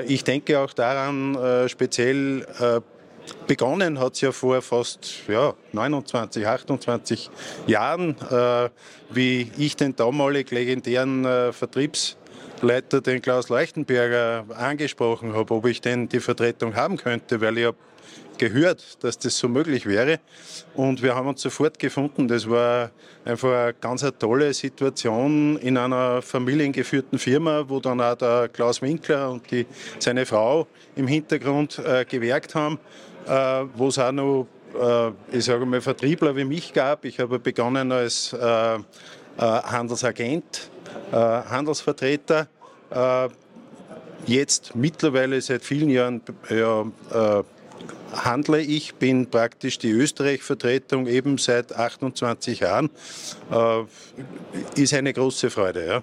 Ich 0.07 0.25
denke 0.25 0.59
auch 0.59 0.73
daran, 0.73 1.39
speziell 1.69 2.45
Begonnen 3.47 3.99
hat 3.99 4.15
es 4.15 4.21
ja 4.21 4.33
vor 4.33 4.61
fast 4.63 5.29
ja, 5.29 5.55
29, 5.73 6.47
28 6.47 7.31
Jahren, 7.67 8.17
wie 9.11 9.51
ich 9.57 9.77
den 9.77 9.95
damalig 9.97 10.51
legendären 10.51 11.53
Vertriebs 11.53 12.17
Leiter, 12.63 13.01
den 13.01 13.23
Klaus 13.23 13.49
Leuchtenberger, 13.49 14.45
angesprochen 14.55 15.35
habe, 15.35 15.55
ob 15.55 15.67
ich 15.67 15.81
denn 15.81 16.09
die 16.09 16.21
Vertretung 16.21 16.75
haben 16.75 16.97
könnte, 16.97 17.41
weil 17.41 17.57
ich 17.59 17.67
habe 17.67 17.77
gehört, 18.41 19.05
dass 19.05 19.19
das 19.19 19.39
so 19.39 19.49
möglich 19.49 19.85
wäre. 19.85 20.19
Und 20.75 21.03
wir 21.03 21.15
haben 21.15 21.29
uns 21.29 21.43
sofort 21.43 21.79
gefunden. 21.79 22.27
Das 22.27 22.49
war 22.49 22.91
einfach 23.25 23.53
eine 23.53 23.75
ganz 23.75 24.03
eine 24.03 24.17
tolle 24.19 24.55
Situation 24.55 25.59
in 25.59 25.77
einer 25.77 26.23
familiengeführten 26.23 27.19
Firma, 27.19 27.65
wo 27.69 27.81
dann 27.81 28.01
auch 28.01 28.15
der 28.15 28.49
Klaus 28.49 28.81
Winkler 28.81 29.31
und 29.31 29.51
die, 29.51 29.67
seine 29.99 30.25
Frau 30.25 30.67
im 30.97 31.07
Hintergrund 31.07 31.79
äh, 31.79 32.07
gewerkt 32.07 32.55
haben, 32.55 32.79
äh, 33.27 33.65
wo 33.77 33.89
es 33.89 33.99
auch 33.99 34.11
noch, 34.11 34.47
äh, 34.75 35.37
ich 35.37 35.45
sage 35.45 35.67
mal, 35.67 35.83
Vertriebler 35.83 36.35
wie 36.35 36.45
mich 36.45 36.73
gab. 36.73 37.05
Ich 37.05 37.21
habe 37.21 37.39
begonnen 37.39 37.93
als 37.93 38.33
äh, 38.33 38.75
äh, 38.77 38.81
Handelsagent 39.39 40.71
äh, 41.13 41.17
Handelsvertreter. 41.17 42.49
Jetzt 44.27 44.75
mittlerweile 44.75 45.41
seit 45.41 45.65
vielen 45.65 45.89
Jahren 45.89 46.21
ja, 46.51 46.83
äh, 46.83 47.43
handle 48.13 48.61
ich, 48.61 48.95
bin 48.95 49.31
praktisch 49.31 49.79
die 49.79 49.91
Österreich-Vertretung 49.91 51.07
eben 51.07 51.39
seit 51.39 51.75
28 51.75 52.61
Jahren. 52.61 52.91
ist 54.75 54.95
eine 54.95 55.13
große 55.13 55.51
Freude. 55.51 55.87
Ja. 55.87 56.03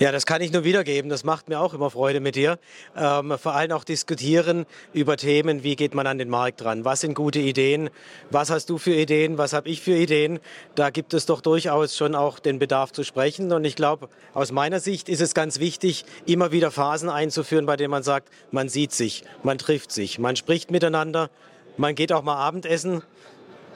Ja, 0.00 0.12
das 0.12 0.24
kann 0.24 0.40
ich 0.40 0.50
nur 0.50 0.64
wiedergeben. 0.64 1.10
Das 1.10 1.24
macht 1.24 1.50
mir 1.50 1.60
auch 1.60 1.74
immer 1.74 1.90
Freude 1.90 2.20
mit 2.20 2.34
dir. 2.34 2.58
Ähm, 2.96 3.36
vor 3.38 3.54
allem 3.54 3.72
auch 3.72 3.84
diskutieren 3.84 4.64
über 4.94 5.18
Themen, 5.18 5.62
wie 5.62 5.76
geht 5.76 5.94
man 5.94 6.06
an 6.06 6.16
den 6.16 6.30
Markt 6.30 6.64
ran? 6.64 6.86
Was 6.86 7.02
sind 7.02 7.12
gute 7.12 7.38
Ideen? 7.38 7.90
Was 8.30 8.48
hast 8.48 8.70
du 8.70 8.78
für 8.78 8.94
Ideen? 8.94 9.36
Was 9.36 9.52
habe 9.52 9.68
ich 9.68 9.82
für 9.82 9.94
Ideen? 9.94 10.38
Da 10.74 10.88
gibt 10.88 11.12
es 11.12 11.26
doch 11.26 11.42
durchaus 11.42 11.98
schon 11.98 12.14
auch 12.14 12.38
den 12.38 12.58
Bedarf 12.58 12.92
zu 12.92 13.04
sprechen. 13.04 13.52
Und 13.52 13.66
ich 13.66 13.76
glaube, 13.76 14.08
aus 14.32 14.52
meiner 14.52 14.80
Sicht 14.80 15.10
ist 15.10 15.20
es 15.20 15.34
ganz 15.34 15.60
wichtig, 15.60 16.06
immer 16.24 16.50
wieder 16.50 16.70
Phasen 16.70 17.10
einzuführen, 17.10 17.66
bei 17.66 17.76
denen 17.76 17.90
man 17.90 18.02
sagt, 18.02 18.30
man 18.52 18.70
sieht 18.70 18.92
sich, 18.92 19.24
man 19.42 19.58
trifft 19.58 19.92
sich, 19.92 20.18
man 20.18 20.34
spricht 20.34 20.70
miteinander, 20.70 21.28
man 21.76 21.94
geht 21.94 22.10
auch 22.10 22.22
mal 22.22 22.36
Abendessen 22.36 23.02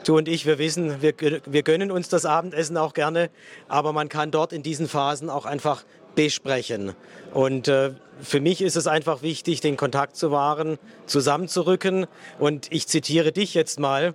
du 0.03 0.17
und 0.17 0.27
ich, 0.27 0.45
wir 0.45 0.59
wissen, 0.59 1.01
wir, 1.01 1.13
wir 1.45 1.63
gönnen 1.63 1.89
uns 1.89 2.09
das 2.09 2.25
Abendessen 2.25 2.77
auch 2.77 2.93
gerne, 2.93 3.31
aber 3.67 3.91
man 3.91 4.07
kann 4.07 4.29
dort 4.29 4.53
in 4.53 4.61
diesen 4.61 4.87
Phasen 4.87 5.31
auch 5.31 5.45
einfach 5.45 5.83
besprechen. 6.15 6.93
Und 7.33 7.67
äh, 7.67 7.91
für 8.21 8.39
mich 8.39 8.61
ist 8.61 8.75
es 8.75 8.87
einfach 8.87 9.21
wichtig, 9.21 9.61
den 9.61 9.77
Kontakt 9.77 10.15
zu 10.15 10.31
wahren, 10.31 10.77
zusammenzurücken. 11.05 12.07
Und 12.39 12.67
ich 12.71 12.87
zitiere 12.87 13.31
dich 13.31 13.53
jetzt 13.53 13.79
mal. 13.79 14.13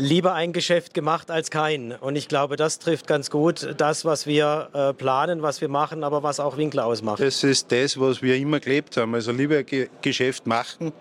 Lieber 0.00 0.32
ein 0.32 0.52
Geschäft 0.52 0.94
gemacht 0.94 1.28
als 1.28 1.50
kein. 1.50 1.90
Und 1.90 2.14
ich 2.14 2.28
glaube, 2.28 2.54
das 2.54 2.78
trifft 2.78 3.08
ganz 3.08 3.30
gut 3.30 3.74
das, 3.78 4.04
was 4.04 4.28
wir 4.28 4.68
äh, 4.72 4.94
planen, 4.94 5.42
was 5.42 5.60
wir 5.60 5.68
machen, 5.68 6.04
aber 6.04 6.22
was 6.22 6.38
auch 6.38 6.56
Winkler 6.56 6.86
ausmacht. 6.86 7.20
Das 7.20 7.42
ist 7.42 7.72
das, 7.72 7.98
was 7.98 8.22
wir 8.22 8.36
immer 8.36 8.60
gelebt 8.60 8.96
haben. 8.96 9.14
Also 9.16 9.32
lieber 9.32 9.64
Ge 9.64 9.88
Geschäft 10.00 10.46
machen, 10.46 10.92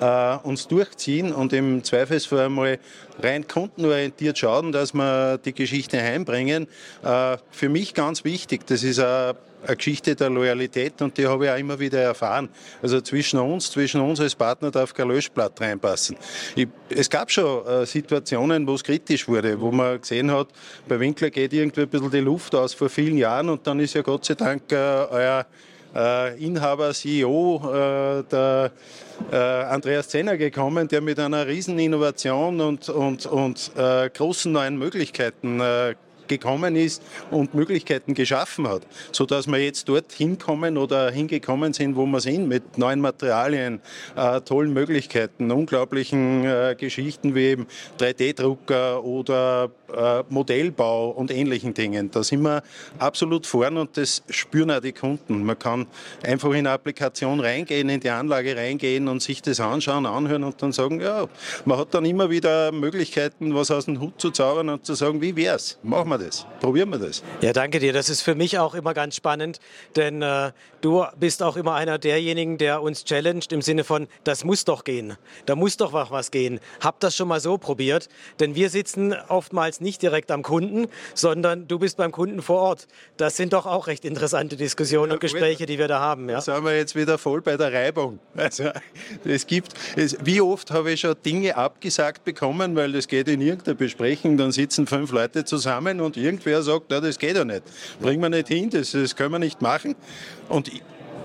äh, 0.00 0.36
uns 0.42 0.66
durchziehen 0.66 1.32
und 1.32 1.52
im 1.52 1.84
Zweifelsfall 1.84 2.46
einmal 2.46 2.78
rein 3.22 3.46
kundenorientiert 3.46 4.38
schauen, 4.38 4.72
dass 4.72 4.94
wir 4.94 5.38
die 5.38 5.52
Geschichte 5.52 6.02
heimbringen. 6.02 6.66
Äh, 7.04 7.36
für 7.50 7.68
mich 7.68 7.92
ganz 7.94 8.24
wichtig, 8.24 8.66
das 8.66 8.82
ist 8.82 8.98
eine, 8.98 9.36
eine 9.66 9.76
Geschichte 9.76 10.16
der 10.16 10.30
Loyalität 10.30 11.02
und 11.02 11.18
die 11.18 11.26
habe 11.26 11.44
ich 11.44 11.50
auch 11.50 11.58
immer 11.58 11.78
wieder 11.78 12.00
erfahren. 12.00 12.48
Also 12.80 13.02
zwischen 13.02 13.38
uns, 13.40 13.70
zwischen 13.70 14.00
uns 14.00 14.20
als 14.20 14.34
Partner 14.34 14.70
darf 14.70 14.94
kein 14.94 15.08
Löschblatt 15.08 15.60
reinpassen. 15.60 16.16
Ich, 16.56 16.68
es 16.88 17.10
gab 17.10 17.30
schon 17.30 17.66
äh, 17.66 17.84
Situationen, 17.84 18.66
wo 18.66 18.74
es 18.74 18.82
kritisch 18.82 19.28
wurde, 19.28 19.60
wo 19.60 19.70
man 19.70 20.00
gesehen 20.00 20.30
hat, 20.30 20.48
bei 20.88 20.98
Winkler 20.98 21.28
geht 21.28 21.52
irgendwie 21.52 21.82
ein 21.82 21.88
bisschen 21.88 22.10
die 22.10 22.20
Luft 22.20 22.54
aus 22.54 22.72
vor 22.72 22.88
vielen 22.88 23.18
Jahren 23.18 23.50
und 23.50 23.66
dann 23.66 23.78
ist 23.80 23.92
ja 23.92 24.00
Gott 24.00 24.24
sei 24.24 24.34
Dank 24.34 24.72
äh, 24.72 24.76
euer 24.76 25.46
Inhaber, 25.94 26.92
CEO, 26.92 27.60
äh, 27.64 28.22
der 28.30 28.70
äh, 29.32 29.36
Andreas 29.36 30.08
Zenner 30.08 30.36
gekommen, 30.36 30.88
der 30.88 31.00
mit 31.00 31.18
einer 31.18 31.46
riesen 31.46 31.78
Innovation 31.78 32.60
und, 32.60 32.88
und, 32.88 33.26
und 33.26 33.72
äh, 33.76 34.08
großen 34.10 34.52
neuen 34.52 34.78
Möglichkeiten 34.78 35.60
äh, 35.60 35.94
gekommen 36.30 36.76
ist 36.76 37.02
und 37.30 37.54
Möglichkeiten 37.54 38.14
geschaffen 38.14 38.66
hat, 38.66 38.86
sodass 39.12 39.46
wir 39.46 39.58
jetzt 39.58 39.88
dort 39.88 40.12
hinkommen 40.12 40.78
oder 40.78 41.10
hingekommen 41.10 41.74
sind, 41.74 41.96
wo 41.96 42.06
wir 42.06 42.20
sind, 42.20 42.48
mit 42.48 42.78
neuen 42.78 43.00
Materialien, 43.00 43.80
äh, 44.16 44.40
tollen 44.40 44.72
Möglichkeiten, 44.72 45.50
unglaublichen 45.50 46.44
äh, 46.44 46.76
Geschichten 46.78 47.34
wie 47.34 47.50
eben 47.50 47.66
3D-Drucker 47.98 49.04
oder 49.04 49.70
äh, 49.92 50.22
Modellbau 50.28 51.10
und 51.10 51.30
ähnlichen 51.30 51.74
Dingen. 51.74 52.10
Da 52.10 52.22
sind 52.22 52.42
wir 52.42 52.62
absolut 52.98 53.46
vorn 53.46 53.76
und 53.76 53.96
das 53.96 54.22
spüren 54.30 54.70
auch 54.70 54.80
die 54.80 54.92
Kunden. 54.92 55.44
Man 55.44 55.58
kann 55.58 55.86
einfach 56.22 56.50
in 56.50 56.58
eine 56.58 56.70
Applikation 56.70 57.40
reingehen, 57.40 57.88
in 57.88 58.00
die 58.00 58.10
Anlage 58.10 58.56
reingehen 58.56 59.08
und 59.08 59.20
sich 59.20 59.42
das 59.42 59.60
anschauen, 59.60 60.06
anhören 60.06 60.44
und 60.44 60.62
dann 60.62 60.72
sagen, 60.72 61.00
ja, 61.00 61.26
man 61.64 61.78
hat 61.78 61.92
dann 61.92 62.04
immer 62.04 62.30
wieder 62.30 62.70
Möglichkeiten, 62.70 63.54
was 63.54 63.70
aus 63.70 63.86
dem 63.86 64.00
Hut 64.00 64.20
zu 64.20 64.30
zaubern 64.30 64.68
und 64.68 64.86
zu 64.86 64.94
sagen, 64.94 65.20
wie 65.20 65.34
wär's? 65.34 65.78
Machen 65.82 66.08
wir 66.10 66.18
das. 66.20 66.46
Probieren 66.60 66.90
wir 66.90 66.98
das. 66.98 67.22
Ja, 67.40 67.52
danke 67.52 67.78
dir. 67.78 67.92
Das 67.92 68.08
ist 68.08 68.22
für 68.22 68.34
mich 68.34 68.58
auch 68.58 68.74
immer 68.74 68.94
ganz 68.94 69.16
spannend, 69.16 69.58
denn 69.96 70.22
äh, 70.22 70.52
du 70.80 71.04
bist 71.18 71.42
auch 71.42 71.56
immer 71.56 71.74
einer 71.74 71.98
derjenigen, 71.98 72.58
der 72.58 72.82
uns 72.82 73.04
challenged 73.04 73.52
im 73.52 73.62
Sinne 73.62 73.84
von, 73.84 74.06
das 74.24 74.44
muss 74.44 74.64
doch 74.64 74.84
gehen. 74.84 75.16
Da 75.46 75.56
muss 75.56 75.76
doch 75.76 75.92
was 75.92 76.30
gehen. 76.30 76.60
Hab 76.80 77.00
das 77.00 77.16
schon 77.16 77.28
mal 77.28 77.40
so 77.40 77.58
probiert, 77.58 78.08
denn 78.38 78.54
wir 78.54 78.70
sitzen 78.70 79.14
oftmals 79.28 79.80
nicht 79.80 80.02
direkt 80.02 80.30
am 80.30 80.42
Kunden, 80.42 80.86
sondern 81.14 81.66
du 81.66 81.78
bist 81.78 81.96
beim 81.96 82.12
Kunden 82.12 82.42
vor 82.42 82.60
Ort. 82.60 82.88
Das 83.16 83.36
sind 83.36 83.52
doch 83.52 83.66
auch 83.66 83.86
recht 83.86 84.04
interessante 84.04 84.56
Diskussionen 84.56 85.12
und 85.12 85.20
Gespräche, 85.20 85.66
die 85.66 85.78
wir 85.78 85.88
da 85.88 86.00
haben. 86.00 86.28
Ja? 86.28 86.40
Sind 86.40 86.64
wir 86.64 86.76
jetzt 86.76 86.94
wieder 86.94 87.18
voll 87.18 87.40
bei 87.40 87.56
der 87.56 87.72
Reibung. 87.72 88.18
Also, 88.36 88.70
es 89.24 89.46
gibt, 89.46 89.74
es, 89.96 90.16
wie 90.24 90.40
oft 90.40 90.70
habe 90.70 90.92
ich 90.92 91.00
schon 91.00 91.14
Dinge 91.24 91.56
abgesagt 91.56 92.24
bekommen, 92.24 92.76
weil 92.76 92.92
das 92.92 93.08
geht 93.08 93.28
in 93.28 93.40
irgendeiner 93.40 93.74
Besprechung, 93.76 94.36
dann 94.36 94.52
sitzen 94.52 94.86
fünf 94.86 95.12
Leute 95.12 95.44
zusammen 95.44 96.00
und 96.00 96.09
irgendwer 96.16 96.62
sagt, 96.62 96.86
na, 96.88 97.00
das 97.00 97.18
geht 97.18 97.36
ja 97.36 97.44
nicht. 97.44 97.62
Bringen 98.00 98.22
wir 98.22 98.28
nicht 98.28 98.48
hin, 98.48 98.70
das, 98.70 98.92
das 98.92 99.16
können 99.16 99.32
wir 99.32 99.38
nicht 99.38 99.62
machen. 99.62 99.94
Und 100.48 100.68
ich, 100.68 100.82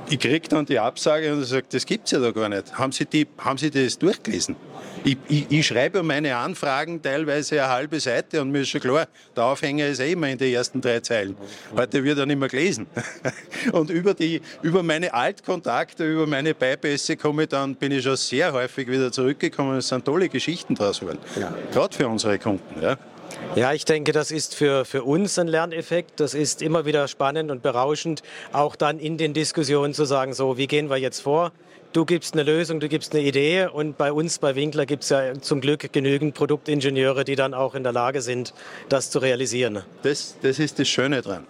ich 0.10 0.20
kriege 0.20 0.48
dann 0.48 0.66
die 0.66 0.80
Absage 0.80 1.34
und 1.34 1.44
sage, 1.44 1.66
das 1.70 1.86
gibt 1.86 2.06
es 2.06 2.12
ja 2.12 2.20
da 2.20 2.32
gar 2.32 2.50
nicht. 2.50 2.78
Haben 2.78 2.92
Sie, 2.92 3.06
die, 3.06 3.28
haben 3.40 3.58
Sie 3.58 3.72
das 3.72 3.98
durchgelesen? 3.98 4.56
Ich, 5.04 5.18
ich, 5.28 5.46
ich, 5.52 5.68
schreibe 5.68 6.02
meine 6.04 6.36
Anfragen 6.36 7.02
teilweise 7.02 7.62
eine 7.62 7.72
halbe 7.72 8.00
Seite 8.00 8.42
und 8.42 8.52
mir 8.52 8.62
ist 8.62 8.70
schon 8.70 8.82
klar, 8.82 9.08
der 9.36 9.44
Aufhänger 9.46 9.88
ist 9.88 10.00
eh 10.00 10.14
immer 10.14 10.30
in 10.30 10.38
den 10.38 10.54
ersten 10.54 10.82
drei 10.82 11.00
Zeilen. 11.00 11.36
Heute 11.76 12.04
wird 12.04 12.18
er 12.18 12.26
nicht 12.26 12.40
mehr 12.40 12.50
gelesen. 12.50 12.88
Und 13.72 13.92
über, 13.92 14.16
die, 14.16 14.42
über 14.64 14.82
meine 14.82 15.14
Altkontakte, 15.14 16.12
über 16.12 16.26
meine 16.26 16.56
Beipässe 16.56 17.18
komme 17.18 17.44
ich 17.44 17.50
dann, 17.50 17.76
bin 17.76 17.92
ich 17.92 18.04
schon 18.04 18.16
sehr 18.16 18.52
häufig 18.52 18.88
wieder 18.88 19.12
zurückgekommen. 19.12 19.78
Es 19.78 19.90
sind 19.90 20.06
tolle 20.06 20.28
Geschichten 20.28 20.74
draus 20.74 21.00
geworden. 21.00 21.20
Ja. 21.40 21.54
Gerade 21.72 21.96
für 21.96 22.08
unsere 22.08 22.40
Kunden. 22.40 22.82
Ja. 22.82 22.98
Ja, 23.54 23.72
ich 23.72 23.86
denke, 23.86 24.12
das 24.12 24.32
ist 24.32 24.56
für, 24.56 24.84
für 24.84 25.04
uns 25.04 25.38
ein 25.40 25.48
Lerneffekt. 25.48 26.20
Das 26.20 26.34
ist 26.34 26.62
immer 26.62 26.86
wieder 26.86 27.08
spannend 27.08 27.52
und 27.52 27.62
berauschend, 27.62 28.22
auch 28.52 28.76
dann 28.76 29.00
in 29.00 29.18
den 29.18 29.34
Diskussionen 29.34 29.94
zu 29.94 30.06
sagen, 30.06 30.34
so, 30.34 30.58
wie 30.58 30.68
gehen 30.68 30.90
wir 30.90 30.98
jetzt 30.98 31.22
vor? 31.22 31.52
Du 31.94 32.04
gibst 32.04 32.34
eine 32.34 32.44
Lösung, 32.44 32.82
du 32.82 32.90
gibst 32.90 33.14
eine 33.14 33.24
Idee 33.24 33.68
und 33.68 33.98
bei 33.98 34.12
uns, 34.12 34.40
bei 34.40 34.56
Winkler, 34.56 34.86
gibt 34.86 35.04
es 35.04 35.10
ja 35.10 35.40
zum 35.40 35.62
Glück 35.62 35.94
genügend 35.94 36.36
Produktingenieure, 36.36 37.24
die 37.24 37.38
dann 37.38 37.54
auch 37.54 37.76
in 37.76 37.84
der 37.84 37.94
Lage 37.94 38.22
sind, 38.22 38.54
das 38.90 39.10
zu 39.10 39.20
realisieren. 39.20 39.84
Das, 40.04 40.36
das 40.42 40.60
ist 40.60 40.78
das 40.80 40.90
Schöne 40.90 41.22
dran. 41.22 41.48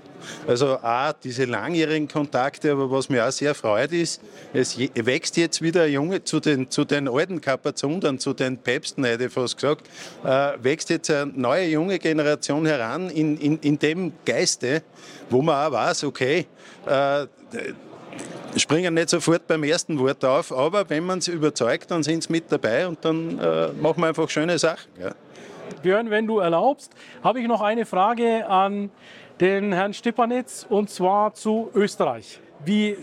Also 0.48 0.78
auch 0.78 1.14
diese 1.24 1.46
langjährigen 1.46 2.08
Kontakte, 2.08 2.72
aber 2.72 2.90
was 2.92 3.10
mir 3.10 3.26
auch 3.28 3.32
sehr 3.32 3.56
freut 3.56 3.92
ist, 3.92 4.22
es 4.54 4.78
wächst 4.78 5.38
jetzt 5.38 5.62
wieder 5.62 5.84
ein 5.84 5.92
Junge 5.92 6.24
zu 6.24 6.40
den, 6.40 6.70
zu 6.70 6.86
den 6.86 7.08
alten 7.08 7.42
Kapazundern, 7.42 8.20
zu 8.20 8.34
den 8.34 8.58
Päpsten, 8.58 9.04
hätte 9.04 9.26
ich 9.26 9.34
fast 9.34 9.58
gesagt, 9.58 9.88
äh, 10.24 10.54
wächst 10.62 10.90
jetzt 10.90 11.10
eine 11.12 11.32
neue 11.36 11.68
junge 11.68 12.00
Generation 12.00 12.66
heran 12.66 13.10
in, 13.10 13.38
in, 13.38 13.60
in 13.60 13.80
dem 13.80 14.14
Geiste, 14.26 14.84
wo 15.30 15.42
man 15.42 15.68
auch 15.68 15.72
weiß, 15.72 16.04
okay, 16.06 16.46
äh, 16.86 17.26
springen 18.58 18.94
nicht 18.94 19.10
sofort 19.10 19.48
beim 19.48 19.64
ersten 19.64 20.00
Wort 20.00 20.24
auf, 20.24 20.52
aber 20.52 20.90
wenn 20.90 21.06
man 21.06 21.20
es 21.20 21.28
überzeugt, 21.28 21.92
dann 21.92 22.04
sind 22.04 22.24
sie 22.24 22.32
mit 22.32 22.52
dabei 22.52 22.88
und 22.88 23.04
dann 23.04 23.40
äh, 23.40 23.70
machen 23.74 24.02
wir 24.02 24.08
einfach 24.08 24.30
schöne 24.30 24.58
Sachen. 24.58 24.90
Ja. 25.00 25.12
Björn, 25.82 26.10
wenn 26.10 26.28
du 26.28 26.40
erlaubst, 26.40 26.92
habe 27.24 27.42
ich 27.42 27.48
noch 27.48 27.62
eine 27.62 27.86
Frage 27.86 28.48
an 28.48 28.90
den 29.39 29.74
Herrn 29.74 29.94
Stipanitz 29.94 30.65
und 30.70 30.89
zwar 30.89 31.34
zu 31.34 31.70
Österreich. 31.74 32.39
Wie, 32.63 32.98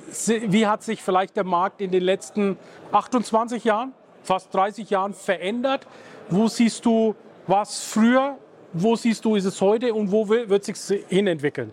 wie 0.46 0.66
hat 0.66 0.82
sich 0.82 1.02
vielleicht 1.02 1.36
der 1.36 1.44
Markt 1.44 1.80
in 1.80 1.90
den 1.90 2.02
letzten 2.02 2.56
28 2.90 3.64
Jahren, 3.64 3.92
fast 4.22 4.52
30 4.54 4.90
Jahren 4.90 5.14
verändert? 5.14 5.86
Wo 6.30 6.48
siehst 6.48 6.84
du 6.84 7.14
was 7.46 7.84
früher? 7.84 8.38
Wo 8.72 8.96
siehst 8.96 9.24
du 9.24 9.36
ist 9.36 9.44
es 9.44 9.60
heute 9.60 9.92
und 9.92 10.10
wo 10.10 10.28
wird 10.28 10.68
es 10.68 10.86
sich 10.86 11.04
hinentwickeln? 11.08 11.72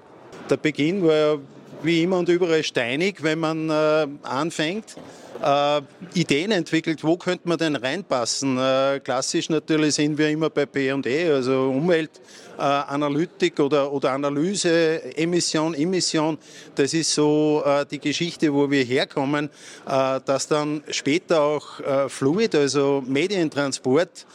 Der 0.50 0.58
Beginn 0.58 1.02
war 1.04 1.14
ja 1.14 1.36
wie 1.82 2.04
immer 2.04 2.20
und 2.20 2.30
überall 2.30 2.64
steinig, 2.64 3.24
wenn 3.24 3.40
man 3.40 3.70
äh, 3.70 4.08
anfängt 4.24 4.96
äh, 5.42 5.82
Ideen 6.14 6.52
entwickelt, 6.52 7.04
wo 7.04 7.18
könnte 7.18 7.48
man 7.48 7.58
denn 7.58 7.76
reinpassen. 7.76 8.58
Äh, 8.58 9.00
klassisch 9.04 9.50
natürlich 9.50 9.96
sind 9.96 10.18
wir 10.18 10.30
immer 10.30 10.50
bei 10.50 10.66
P&E, 10.66 11.30
also 11.32 11.70
Umweltanalytik 11.70 13.60
äh, 13.60 13.62
oder, 13.62 13.92
oder 13.92 14.12
Analyse, 14.12 15.16
Emission, 15.18 15.74
Emission. 15.74 16.38
Das 16.76 16.94
ist 16.94 17.14
so 17.14 17.64
äh, 17.66 17.86
die 17.86 18.00
Geschichte, 18.00 18.54
wo 18.54 18.70
wir 18.70 18.84
herkommen, 18.84 19.50
äh, 19.88 20.20
dass 20.26 20.48
dann 20.48 20.84
später 20.90 21.42
auch 21.42 21.80
Fluid, 22.08 22.56
also 22.56 23.04
Medientransport 23.06 24.26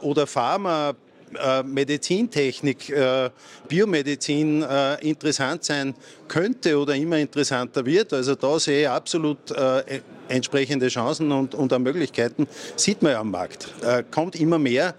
oder 0.00 0.26
Pharma, 0.26 0.94
äh, 1.38 1.62
Medizintechnik, 1.62 2.90
äh, 2.90 3.30
Biomedizin 3.68 4.62
äh, 4.62 4.94
interessant 5.08 5.64
sein 5.64 5.94
könnte 6.28 6.78
oder 6.78 6.94
immer 6.94 7.18
interessanter 7.18 7.84
wird. 7.84 8.12
Also 8.12 8.34
da 8.34 8.58
sehe 8.58 8.82
ich 8.82 8.88
absolut 8.88 9.50
e-, 9.50 10.00
entsprechende 10.28 10.88
Chancen 10.88 11.32
und, 11.32 11.54
und 11.54 11.76
Möglichkeiten. 11.78 12.46
Sieht 12.76 13.02
man 13.02 13.12
ja 13.12 13.20
am 13.20 13.30
Markt. 13.30 13.68
kommt 14.10 14.36
immer 14.36 14.58
mehr. 14.58 14.94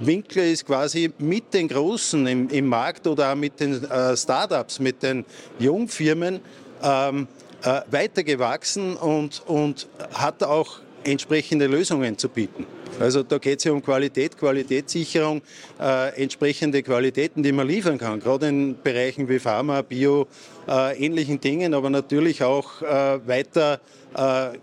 Winkler 0.00 0.44
ist 0.44 0.66
quasi 0.66 1.12
mit 1.18 1.52
den 1.54 1.68
Großen 1.68 2.26
im, 2.26 2.48
im 2.48 2.66
Markt 2.66 3.06
oder 3.06 3.32
auch 3.32 3.36
mit 3.36 3.60
den 3.60 3.84
äh, 3.84 4.16
Startups, 4.16 4.80
mit 4.80 5.02
den 5.02 5.24
Jungfirmen 5.58 6.40
ähm, 6.82 7.28
äh, 7.62 7.80
weitergewachsen 7.90 8.96
und, 8.96 9.42
und 9.46 9.86
hat 10.12 10.42
auch 10.42 10.80
entsprechende 11.04 11.66
Lösungen 11.66 12.18
zu 12.18 12.28
bieten. 12.28 12.66
Also 13.00 13.22
da 13.22 13.38
geht 13.38 13.58
es 13.58 13.64
ja 13.64 13.72
um 13.72 13.82
Qualität, 13.82 14.38
Qualitätssicherung, 14.38 15.42
äh, 15.80 16.22
entsprechende 16.22 16.82
Qualitäten, 16.82 17.42
die 17.42 17.52
man 17.52 17.66
liefern 17.66 17.98
kann, 17.98 18.20
gerade 18.20 18.48
in 18.48 18.76
Bereichen 18.82 19.28
wie 19.28 19.38
Pharma, 19.38 19.82
Bio, 19.82 20.26
äh, 20.68 21.04
ähnlichen 21.04 21.40
Dingen, 21.40 21.74
aber 21.74 21.90
natürlich 21.90 22.42
auch 22.42 22.82
äh, 22.82 23.26
weiter 23.26 23.80
äh, 24.14 24.58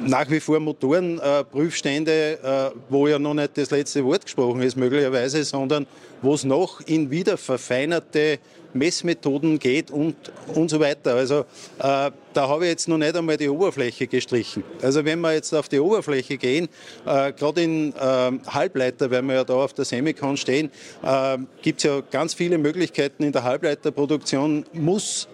nach 0.00 0.28
wie 0.30 0.40
vor 0.40 0.58
Motorenprüfstände, 0.60 2.72
äh, 2.72 2.78
wo 2.88 3.06
ja 3.06 3.18
noch 3.18 3.34
nicht 3.34 3.56
das 3.56 3.70
letzte 3.70 4.04
Wort 4.04 4.24
gesprochen 4.24 4.62
ist 4.62 4.76
möglicherweise, 4.76 5.44
sondern 5.44 5.86
wo 6.22 6.34
es 6.34 6.44
noch 6.44 6.80
in 6.86 7.10
wieder 7.10 7.36
verfeinerte 7.36 8.38
Messmethoden 8.74 9.58
geht 9.58 9.90
und, 9.90 10.16
und 10.54 10.68
so 10.70 10.80
weiter. 10.80 11.14
Also 11.14 11.40
äh, 11.78 12.10
da 12.32 12.48
habe 12.48 12.64
ich 12.64 12.70
jetzt 12.70 12.88
noch 12.88 12.98
nicht 12.98 13.16
einmal 13.16 13.36
die 13.36 13.48
Oberfläche 13.48 14.06
gestrichen. 14.06 14.64
Also 14.80 15.04
wenn 15.04 15.20
wir 15.20 15.34
jetzt 15.34 15.52
auf 15.54 15.68
die 15.68 15.78
Oberfläche 15.78 16.38
gehen, 16.38 16.68
äh, 17.06 17.32
gerade 17.32 17.62
in 17.62 17.92
äh, 17.94 18.32
Halbleiter, 18.46 19.10
weil 19.10 19.22
wir 19.22 19.34
ja 19.34 19.44
da 19.44 19.54
auf 19.54 19.72
der 19.74 19.84
Semicon 19.84 20.36
stehen, 20.36 20.70
äh, 21.02 21.38
gibt 21.62 21.78
es 21.78 21.84
ja 21.84 22.00
ganz 22.10 22.34
viele 22.34 22.58
Möglichkeiten 22.58 23.22
in 23.24 23.32
der 23.32 23.44
Halbleiterproduktion, 23.44 24.64
muss 24.72 25.28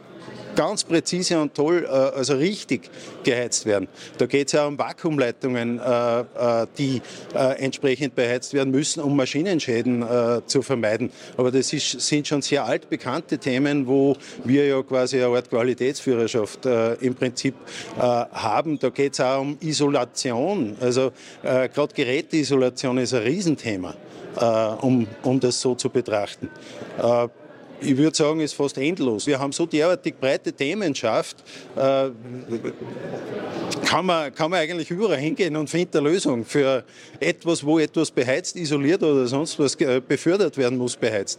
ganz 0.59 0.83
präzise 0.83 1.41
und 1.41 1.55
toll, 1.55 1.87
äh, 1.89 1.89
also 1.89 2.35
richtig 2.35 2.91
geheizt 3.23 3.65
werden. 3.65 3.87
Da 4.19 4.27
geht 4.27 4.49
es 4.49 4.55
ja 4.55 4.67
um 4.67 4.77
Vakuumleitungen, 4.77 5.79
äh, 5.79 6.21
äh, 6.21 6.67
die 6.77 7.01
entsprechend 7.33 8.17
beheizt 8.17 8.53
werden 8.55 8.73
müssen, 8.73 9.01
um 9.01 9.15
Maschinenschäden 9.15 10.05
zu 10.47 10.63
vermeiden. 10.63 11.11
Aber 11.37 11.51
das 11.51 11.73
ist, 11.73 12.01
sind 12.01 12.27
schon 12.27 12.43
sehr 12.43 12.65
altbekannte 12.65 13.39
Themen, 13.39 13.87
wo 13.87 14.17
wir 14.45 14.67
ja 14.67 14.83
quasi 14.83 15.23
eine 15.23 15.35
Art 15.35 15.51
Qualitätsführerschaft 15.51 16.67
im 17.01 17.15
Prinzip 17.15 17.55
haben. 17.99 18.79
Da 18.79 18.89
geht 18.89 19.13
es 19.13 19.21
auch 19.21 19.43
um 19.43 19.59
Isolation. 19.61 20.77
Also 20.81 21.13
gerade 21.43 21.95
Geräteisolation 21.95 22.99
ist 22.99 23.15
ein 23.15 23.23
Riesenthema. 23.23 23.95
Um, 24.83 25.09
um 25.25 25.41
das 25.41 25.61
so 25.61 25.75
zu 25.75 25.91
betrachten 25.91 26.49
ich 27.81 27.97
würde 27.97 28.17
sagen, 28.17 28.41
ist 28.41 28.55
fast 28.55 28.79
endlos. 28.79 29.27
Wir 29.27 29.39
haben 29.39 29.53
so 29.53 29.67
derartig 29.67 30.15
breite 30.19 30.53
Themenschaft, 30.53 31.37
äh, 31.77 32.11
kann, 33.85 34.07
man, 34.07 34.35
kann 34.35 34.51
man 34.51 34.61
eigentlich 34.61 34.91
überall 34.91 35.19
hingehen 35.19 35.57
und 35.57 35.71
findet 35.71 35.97
eine 35.97 36.09
Lösung 36.09 36.45
für 36.45 36.85
etwas, 37.21 37.65
wo 37.65 37.79
etwas 37.79 38.11
beheizt, 38.11 38.57
isoliert 38.57 39.03
oder 39.03 39.27
sonst 39.27 39.59
was 39.59 39.77
befördert 39.77 40.57
werden 40.57 40.79
muss, 40.79 40.97
beheizt. 40.97 41.39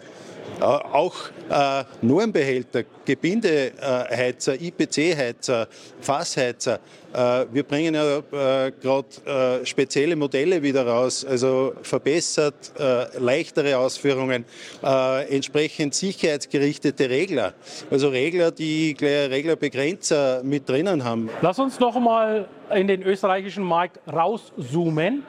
Äh, 0.59 0.63
auch 0.63 1.15
äh, 1.49 1.83
Normbehälter, 2.01 2.83
Gebindeheizer, 3.05 4.59
IPC-Heizer, 4.59 5.67
Fassheizer. 6.01 6.79
Äh, 7.13 7.45
wir 7.51 7.63
bringen 7.63 7.95
ja 7.95 8.17
äh, 8.17 8.71
gerade 8.71 9.61
äh, 9.61 9.65
spezielle 9.65 10.17
Modelle 10.17 10.61
wieder 10.61 10.85
raus, 10.85 11.23
also 11.23 11.73
verbessert, 11.81 12.73
äh, 12.77 13.17
leichtere 13.17 13.77
Ausführungen, 13.77 14.45
entsprechend 14.81 15.93
sicherheitsgerichtete 15.93 17.09
Regler. 17.09 17.53
Also 17.89 18.09
Regler, 18.09 18.51
die 18.51 18.93
gleich 18.93 19.29
Reglerbegrenzer 19.29 20.41
mit 20.43 20.67
drinnen 20.67 21.03
haben. 21.03 21.29
Lass 21.41 21.59
uns 21.59 21.79
noch 21.79 21.99
mal 21.99 22.47
in 22.73 22.87
den 22.87 23.01
österreichischen 23.03 23.63
Markt 23.63 23.99
rauszoomen. 24.11 25.23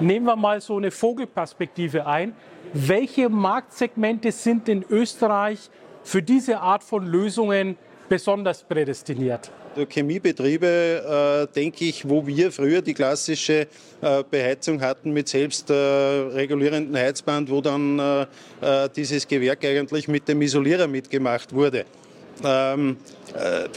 Nehmen 0.00 0.26
wir 0.26 0.36
mal 0.36 0.60
so 0.60 0.76
eine 0.76 0.90
Vogelperspektive 0.90 2.06
ein. 2.06 2.34
Welche 2.72 3.28
Marktsegmente 3.28 4.32
sind 4.32 4.68
in 4.68 4.84
Österreich 4.88 5.70
für 6.02 6.22
diese 6.22 6.60
Art 6.60 6.82
von 6.82 7.06
Lösungen 7.06 7.76
besonders 8.08 8.62
prädestiniert? 8.62 9.50
Chemiebetriebe, 9.88 11.46
äh, 11.48 11.54
denke 11.54 11.84
ich, 11.84 12.08
wo 12.08 12.26
wir 12.26 12.50
früher 12.50 12.80
die 12.80 12.94
klassische 12.94 13.66
äh, 14.00 14.24
Beheizung 14.30 14.80
hatten 14.80 15.12
mit 15.12 15.28
selbst 15.28 15.68
äh, 15.68 15.74
regulierendem 15.74 16.96
Heizband, 16.96 17.50
wo 17.50 17.60
dann 17.60 17.98
äh, 17.98 18.22
äh, 18.62 18.88
dieses 18.94 19.28
Gewerk 19.28 19.64
eigentlich 19.64 20.08
mit 20.08 20.26
dem 20.28 20.40
Isolierer 20.40 20.86
mitgemacht 20.86 21.52
wurde. 21.52 21.84
Ähm, 22.44 22.96
äh, 23.34 23.68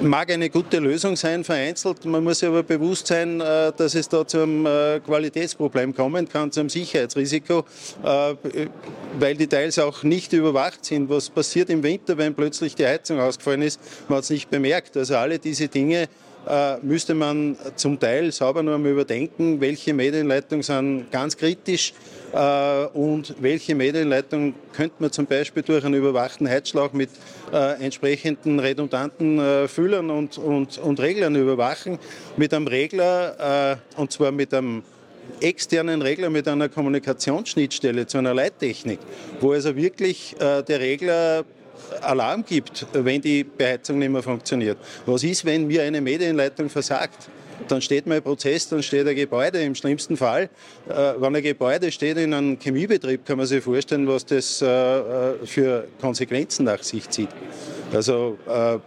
mag 0.00 0.30
eine 0.30 0.50
gute 0.50 0.78
Lösung 0.78 1.16
sein, 1.16 1.44
vereinzelt. 1.44 2.04
Man 2.04 2.22
muss 2.22 2.40
sich 2.40 2.48
aber 2.48 2.62
bewusst 2.62 3.06
sein, 3.06 3.40
äh, 3.40 3.72
dass 3.76 3.94
es 3.94 4.08
da 4.08 4.26
zum 4.26 4.66
äh, 4.66 5.00
Qualitätsproblem 5.00 5.94
kommen 5.94 6.28
kann, 6.28 6.52
zum 6.52 6.68
Sicherheitsrisiko, 6.68 7.64
äh, 8.04 8.34
weil 9.18 9.36
die 9.36 9.46
Teils 9.46 9.78
auch 9.78 10.02
nicht 10.02 10.32
überwacht 10.32 10.84
sind. 10.84 11.08
Was 11.08 11.30
passiert 11.30 11.70
im 11.70 11.82
Winter, 11.82 12.18
wenn 12.18 12.34
plötzlich 12.34 12.74
die 12.74 12.86
Heizung 12.86 13.20
ausgefallen 13.20 13.62
ist? 13.62 13.80
Man 14.08 14.18
hat 14.18 14.24
es 14.24 14.30
nicht 14.30 14.50
bemerkt. 14.50 14.96
Also 14.96 15.16
alle 15.16 15.38
diese 15.38 15.68
Dinge 15.68 16.08
müsste 16.82 17.14
man 17.14 17.56
zum 17.74 17.98
Teil 17.98 18.30
sauber 18.30 18.62
noch 18.62 18.74
einmal 18.74 18.92
überdenken, 18.92 19.60
welche 19.60 19.92
Medienleitungen 19.92 20.62
sind 20.62 21.10
ganz 21.10 21.36
kritisch 21.36 21.92
äh, 22.32 22.86
und 22.92 23.34
welche 23.40 23.74
Medienleitung 23.74 24.54
könnte 24.72 24.96
man 24.98 25.12
zum 25.12 25.26
Beispiel 25.26 25.62
durch 25.62 25.84
einen 25.84 25.94
überwachten 25.94 26.48
Heizschlauch 26.48 26.92
mit 26.92 27.10
äh, 27.52 27.82
entsprechenden 27.82 28.58
redundanten 28.58 29.38
äh, 29.38 29.68
Füllern 29.68 30.10
und, 30.10 30.38
und, 30.38 30.78
und 30.78 31.00
Reglern 31.00 31.34
überwachen. 31.36 31.98
Mit 32.36 32.52
einem 32.52 32.66
Regler, 32.66 33.78
äh, 33.96 34.00
und 34.00 34.12
zwar 34.12 34.32
mit 34.32 34.52
einem 34.52 34.82
externen 35.40 36.02
Regler 36.02 36.30
mit 36.30 36.46
einer 36.46 36.68
Kommunikationsschnittstelle 36.68 38.06
zu 38.06 38.18
einer 38.18 38.32
Leittechnik, 38.32 39.00
wo 39.40 39.52
also 39.52 39.74
wirklich 39.74 40.36
äh, 40.40 40.62
der 40.62 40.80
Regler 40.80 41.44
Alarm 42.00 42.44
gibt, 42.44 42.86
wenn 42.92 43.20
die 43.20 43.44
Beheizung 43.44 43.98
nicht 43.98 44.10
mehr 44.10 44.22
funktioniert. 44.22 44.78
Was 45.06 45.22
ist, 45.22 45.44
wenn 45.44 45.66
mir 45.66 45.82
eine 45.82 46.00
Medienleitung 46.00 46.68
versagt? 46.68 47.28
Dann 47.68 47.80
steht 47.80 48.06
mein 48.06 48.22
Prozess, 48.22 48.68
dann 48.68 48.82
steht 48.82 49.08
ein 49.08 49.16
Gebäude. 49.16 49.62
Im 49.62 49.74
schlimmsten 49.74 50.16
Fall, 50.16 50.50
äh, 50.88 51.14
wenn 51.18 51.34
ein 51.34 51.42
Gebäude 51.42 51.90
steht 51.90 52.18
in 52.18 52.34
einem 52.34 52.58
Chemiebetrieb, 52.58 53.24
kann 53.24 53.38
man 53.38 53.46
sich 53.46 53.64
vorstellen, 53.64 54.06
was 54.06 54.26
das 54.26 54.60
äh, 54.60 54.66
äh 54.66 55.46
für 55.46 55.88
Konsequenzen 56.00 56.64
nach 56.64 56.82
sich 56.82 57.08
zieht. 57.08 57.30
Also 57.92 58.38
äh, 58.46 58.78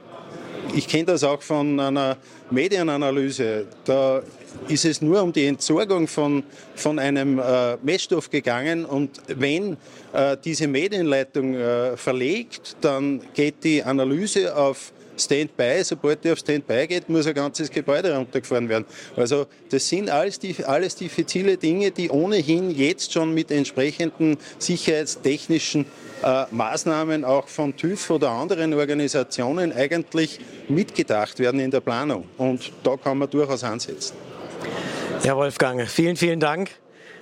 ich 0.75 0.88
kenne 0.88 1.05
das 1.05 1.23
auch 1.23 1.41
von 1.41 1.79
einer 1.79 2.17
Medienanalyse. 2.51 3.65
Da 3.85 4.21
ist 4.67 4.85
es 4.85 5.01
nur 5.01 5.21
um 5.21 5.33
die 5.33 5.45
Entsorgung 5.45 6.07
von, 6.07 6.43
von 6.75 6.99
einem 6.99 7.39
äh, 7.39 7.77
Messstoff 7.77 8.29
gegangen 8.29 8.85
und 8.85 9.21
wenn 9.27 9.77
äh, 10.13 10.38
diese 10.43 10.67
Medienleitung 10.67 11.55
äh, 11.55 11.97
verlegt, 11.97 12.77
dann 12.81 13.21
geht 13.33 13.63
die 13.63 13.83
Analyse 13.83 14.55
auf 14.55 14.93
Standby. 15.19 15.83
Sobald 15.83 16.23
die 16.23 16.31
auf 16.31 16.39
Standby 16.39 16.88
geht, 16.88 17.09
muss 17.09 17.27
ein 17.27 17.33
ganzes 17.33 17.69
Gebäude 17.69 18.15
runtergefahren 18.15 18.69
werden. 18.69 18.85
Also 19.15 19.47
das 19.69 19.88
sind 19.88 20.09
alles, 20.09 20.39
die, 20.39 20.55
alles 20.65 20.95
diffizile 20.95 21.57
Dinge, 21.57 21.91
die 21.91 22.09
ohnehin 22.09 22.71
jetzt 22.71 23.13
schon 23.13 23.33
mit 23.33 23.51
entsprechenden 23.51 24.38
sicherheitstechnischen 24.57 25.85
äh, 26.23 26.45
Maßnahmen 26.51 27.23
auch 27.23 27.47
von 27.47 27.75
TÜV 27.75 28.09
oder 28.09 28.29
anderen 28.31 28.73
Organisationen 28.73 29.73
eigentlich 29.73 30.39
mitgedacht 30.67 31.39
werden 31.39 31.59
in 31.59 31.71
der 31.71 31.81
Planung. 31.81 32.25
Und 32.38 32.71
da 32.83 32.97
kann 32.97 33.17
man 33.17 33.29
durchaus 33.29 33.63
ansetzen. 33.63 34.28
Ja, 35.24 35.36
Wolfgang, 35.36 35.88
vielen, 35.88 36.15
vielen 36.15 36.39
Dank. 36.39 36.72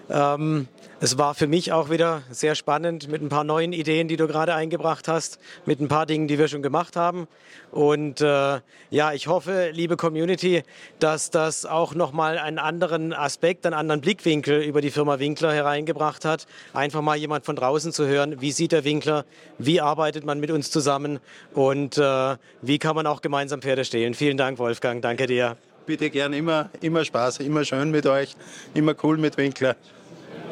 Ähm, 0.10 0.67
es 1.00 1.19
war 1.19 1.36
für 1.36 1.45
mich 1.45 1.71
auch 1.71 1.91
wieder 1.91 2.23
sehr 2.32 2.56
spannend 2.56 3.08
mit 3.08 3.21
ein 3.21 3.30
paar 3.30 3.43
neuen 3.43 3.71
Ideen, 3.71 4.08
die 4.08 4.17
du 4.17 4.26
gerade 4.28 4.56
eingebracht 4.56 5.08
hast, 5.08 5.39
mit 5.67 5.80
ein 5.80 5.88
paar 5.88 6.08
Dingen, 6.08 6.28
die 6.28 6.39
wir 6.39 6.47
schon 6.47 6.63
gemacht 6.63 6.95
haben. 6.95 7.28
Und 7.71 8.21
äh, 8.21 8.60
ja, 8.89 9.13
ich 9.13 9.28
hoffe, 9.28 9.69
liebe 9.73 9.95
Community, 9.95 10.63
dass 10.97 11.30
das 11.30 11.67
auch 11.67 11.93
nochmal 11.93 12.39
einen 12.39 12.58
anderen 12.58 13.13
Aspekt, 13.13 13.67
einen 13.67 13.76
anderen 13.76 14.02
Blickwinkel 14.02 14.63
über 14.63 14.82
die 14.82 14.89
Firma 14.89 15.19
Winkler 15.19 15.54
hereingebracht 15.54 16.26
hat. 16.26 16.47
Einfach 16.73 17.02
mal 17.02 17.15
jemand 17.15 17.45
von 17.45 17.56
draußen 17.56 17.91
zu 17.91 18.08
hören, 18.08 18.41
wie 18.41 18.52
sieht 18.52 18.71
der 18.71 18.84
Winkler, 18.84 19.26
wie 19.60 19.82
arbeitet 19.82 20.26
man 20.26 20.39
mit 20.39 20.50
uns 20.50 20.71
zusammen 20.71 21.19
und 21.54 22.00
äh, 22.00 22.38
wie 22.63 22.80
kann 22.80 22.95
man 22.95 23.06
auch 23.06 23.21
gemeinsam 23.21 23.62
Pferde 23.62 23.86
stehlen. 23.86 24.15
Vielen 24.15 24.38
Dank, 24.38 24.58
Wolfgang. 24.58 25.02
Danke 25.04 25.28
dir. 25.28 25.58
Bitte 25.88 26.10
gern, 26.10 26.34
immer, 26.34 26.69
immer 26.82 27.06
Spaß, 27.06 27.39
immer 27.39 27.63
schön 27.63 27.89
mit 27.91 28.06
euch, 28.06 28.36
immer 28.73 28.93
cool 29.04 29.17
mit 29.17 29.38
Winkler. 29.38 29.78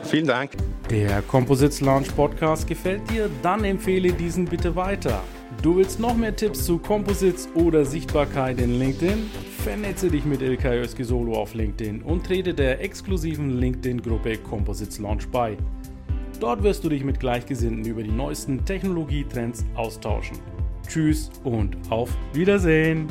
Vielen 0.04 0.28
Dank. 0.28 0.52
Der 0.90 1.22
Composites 1.24 1.82
Launch 1.82 2.16
Podcast 2.16 2.66
gefällt 2.66 3.02
dir? 3.12 3.30
Dann 3.42 3.66
empfehle 3.66 4.14
diesen 4.14 4.46
bitte 4.46 4.78
weiter. 4.78 5.22
Du 5.62 5.76
willst 5.76 6.00
noch 6.00 6.16
mehr 6.16 6.34
Tipps 6.34 6.64
zu 6.64 6.78
Composites 6.78 7.50
oder 7.54 7.84
Sichtbarkeit 7.84 8.62
in 8.62 8.80
LinkedIn? 8.80 9.30
Vernetze 9.62 10.10
dich 10.10 10.24
mit 10.24 10.42
Ilkay 10.42 10.80
Özki 10.80 11.04
auf 11.04 11.54
LinkedIn 11.54 12.02
und 12.04 12.26
trete 12.26 12.54
der 12.54 12.82
exklusiven 12.82 13.60
LinkedIn-Gruppe 13.60 14.38
Composites 14.38 15.00
Launch 15.00 15.28
bei. 15.28 15.58
Dort 16.40 16.64
wirst 16.64 16.86
du 16.86 16.88
dich 16.88 17.04
mit 17.04 17.20
Gleichgesinnten 17.20 17.84
über 17.84 18.04
die 18.04 18.12
neuesten 18.12 18.64
Technologietrends 18.64 19.66
austauschen. 19.76 20.38
Tschüss 20.88 21.30
und 21.44 21.76
auf 21.90 22.10
Wiedersehen! 22.32 23.10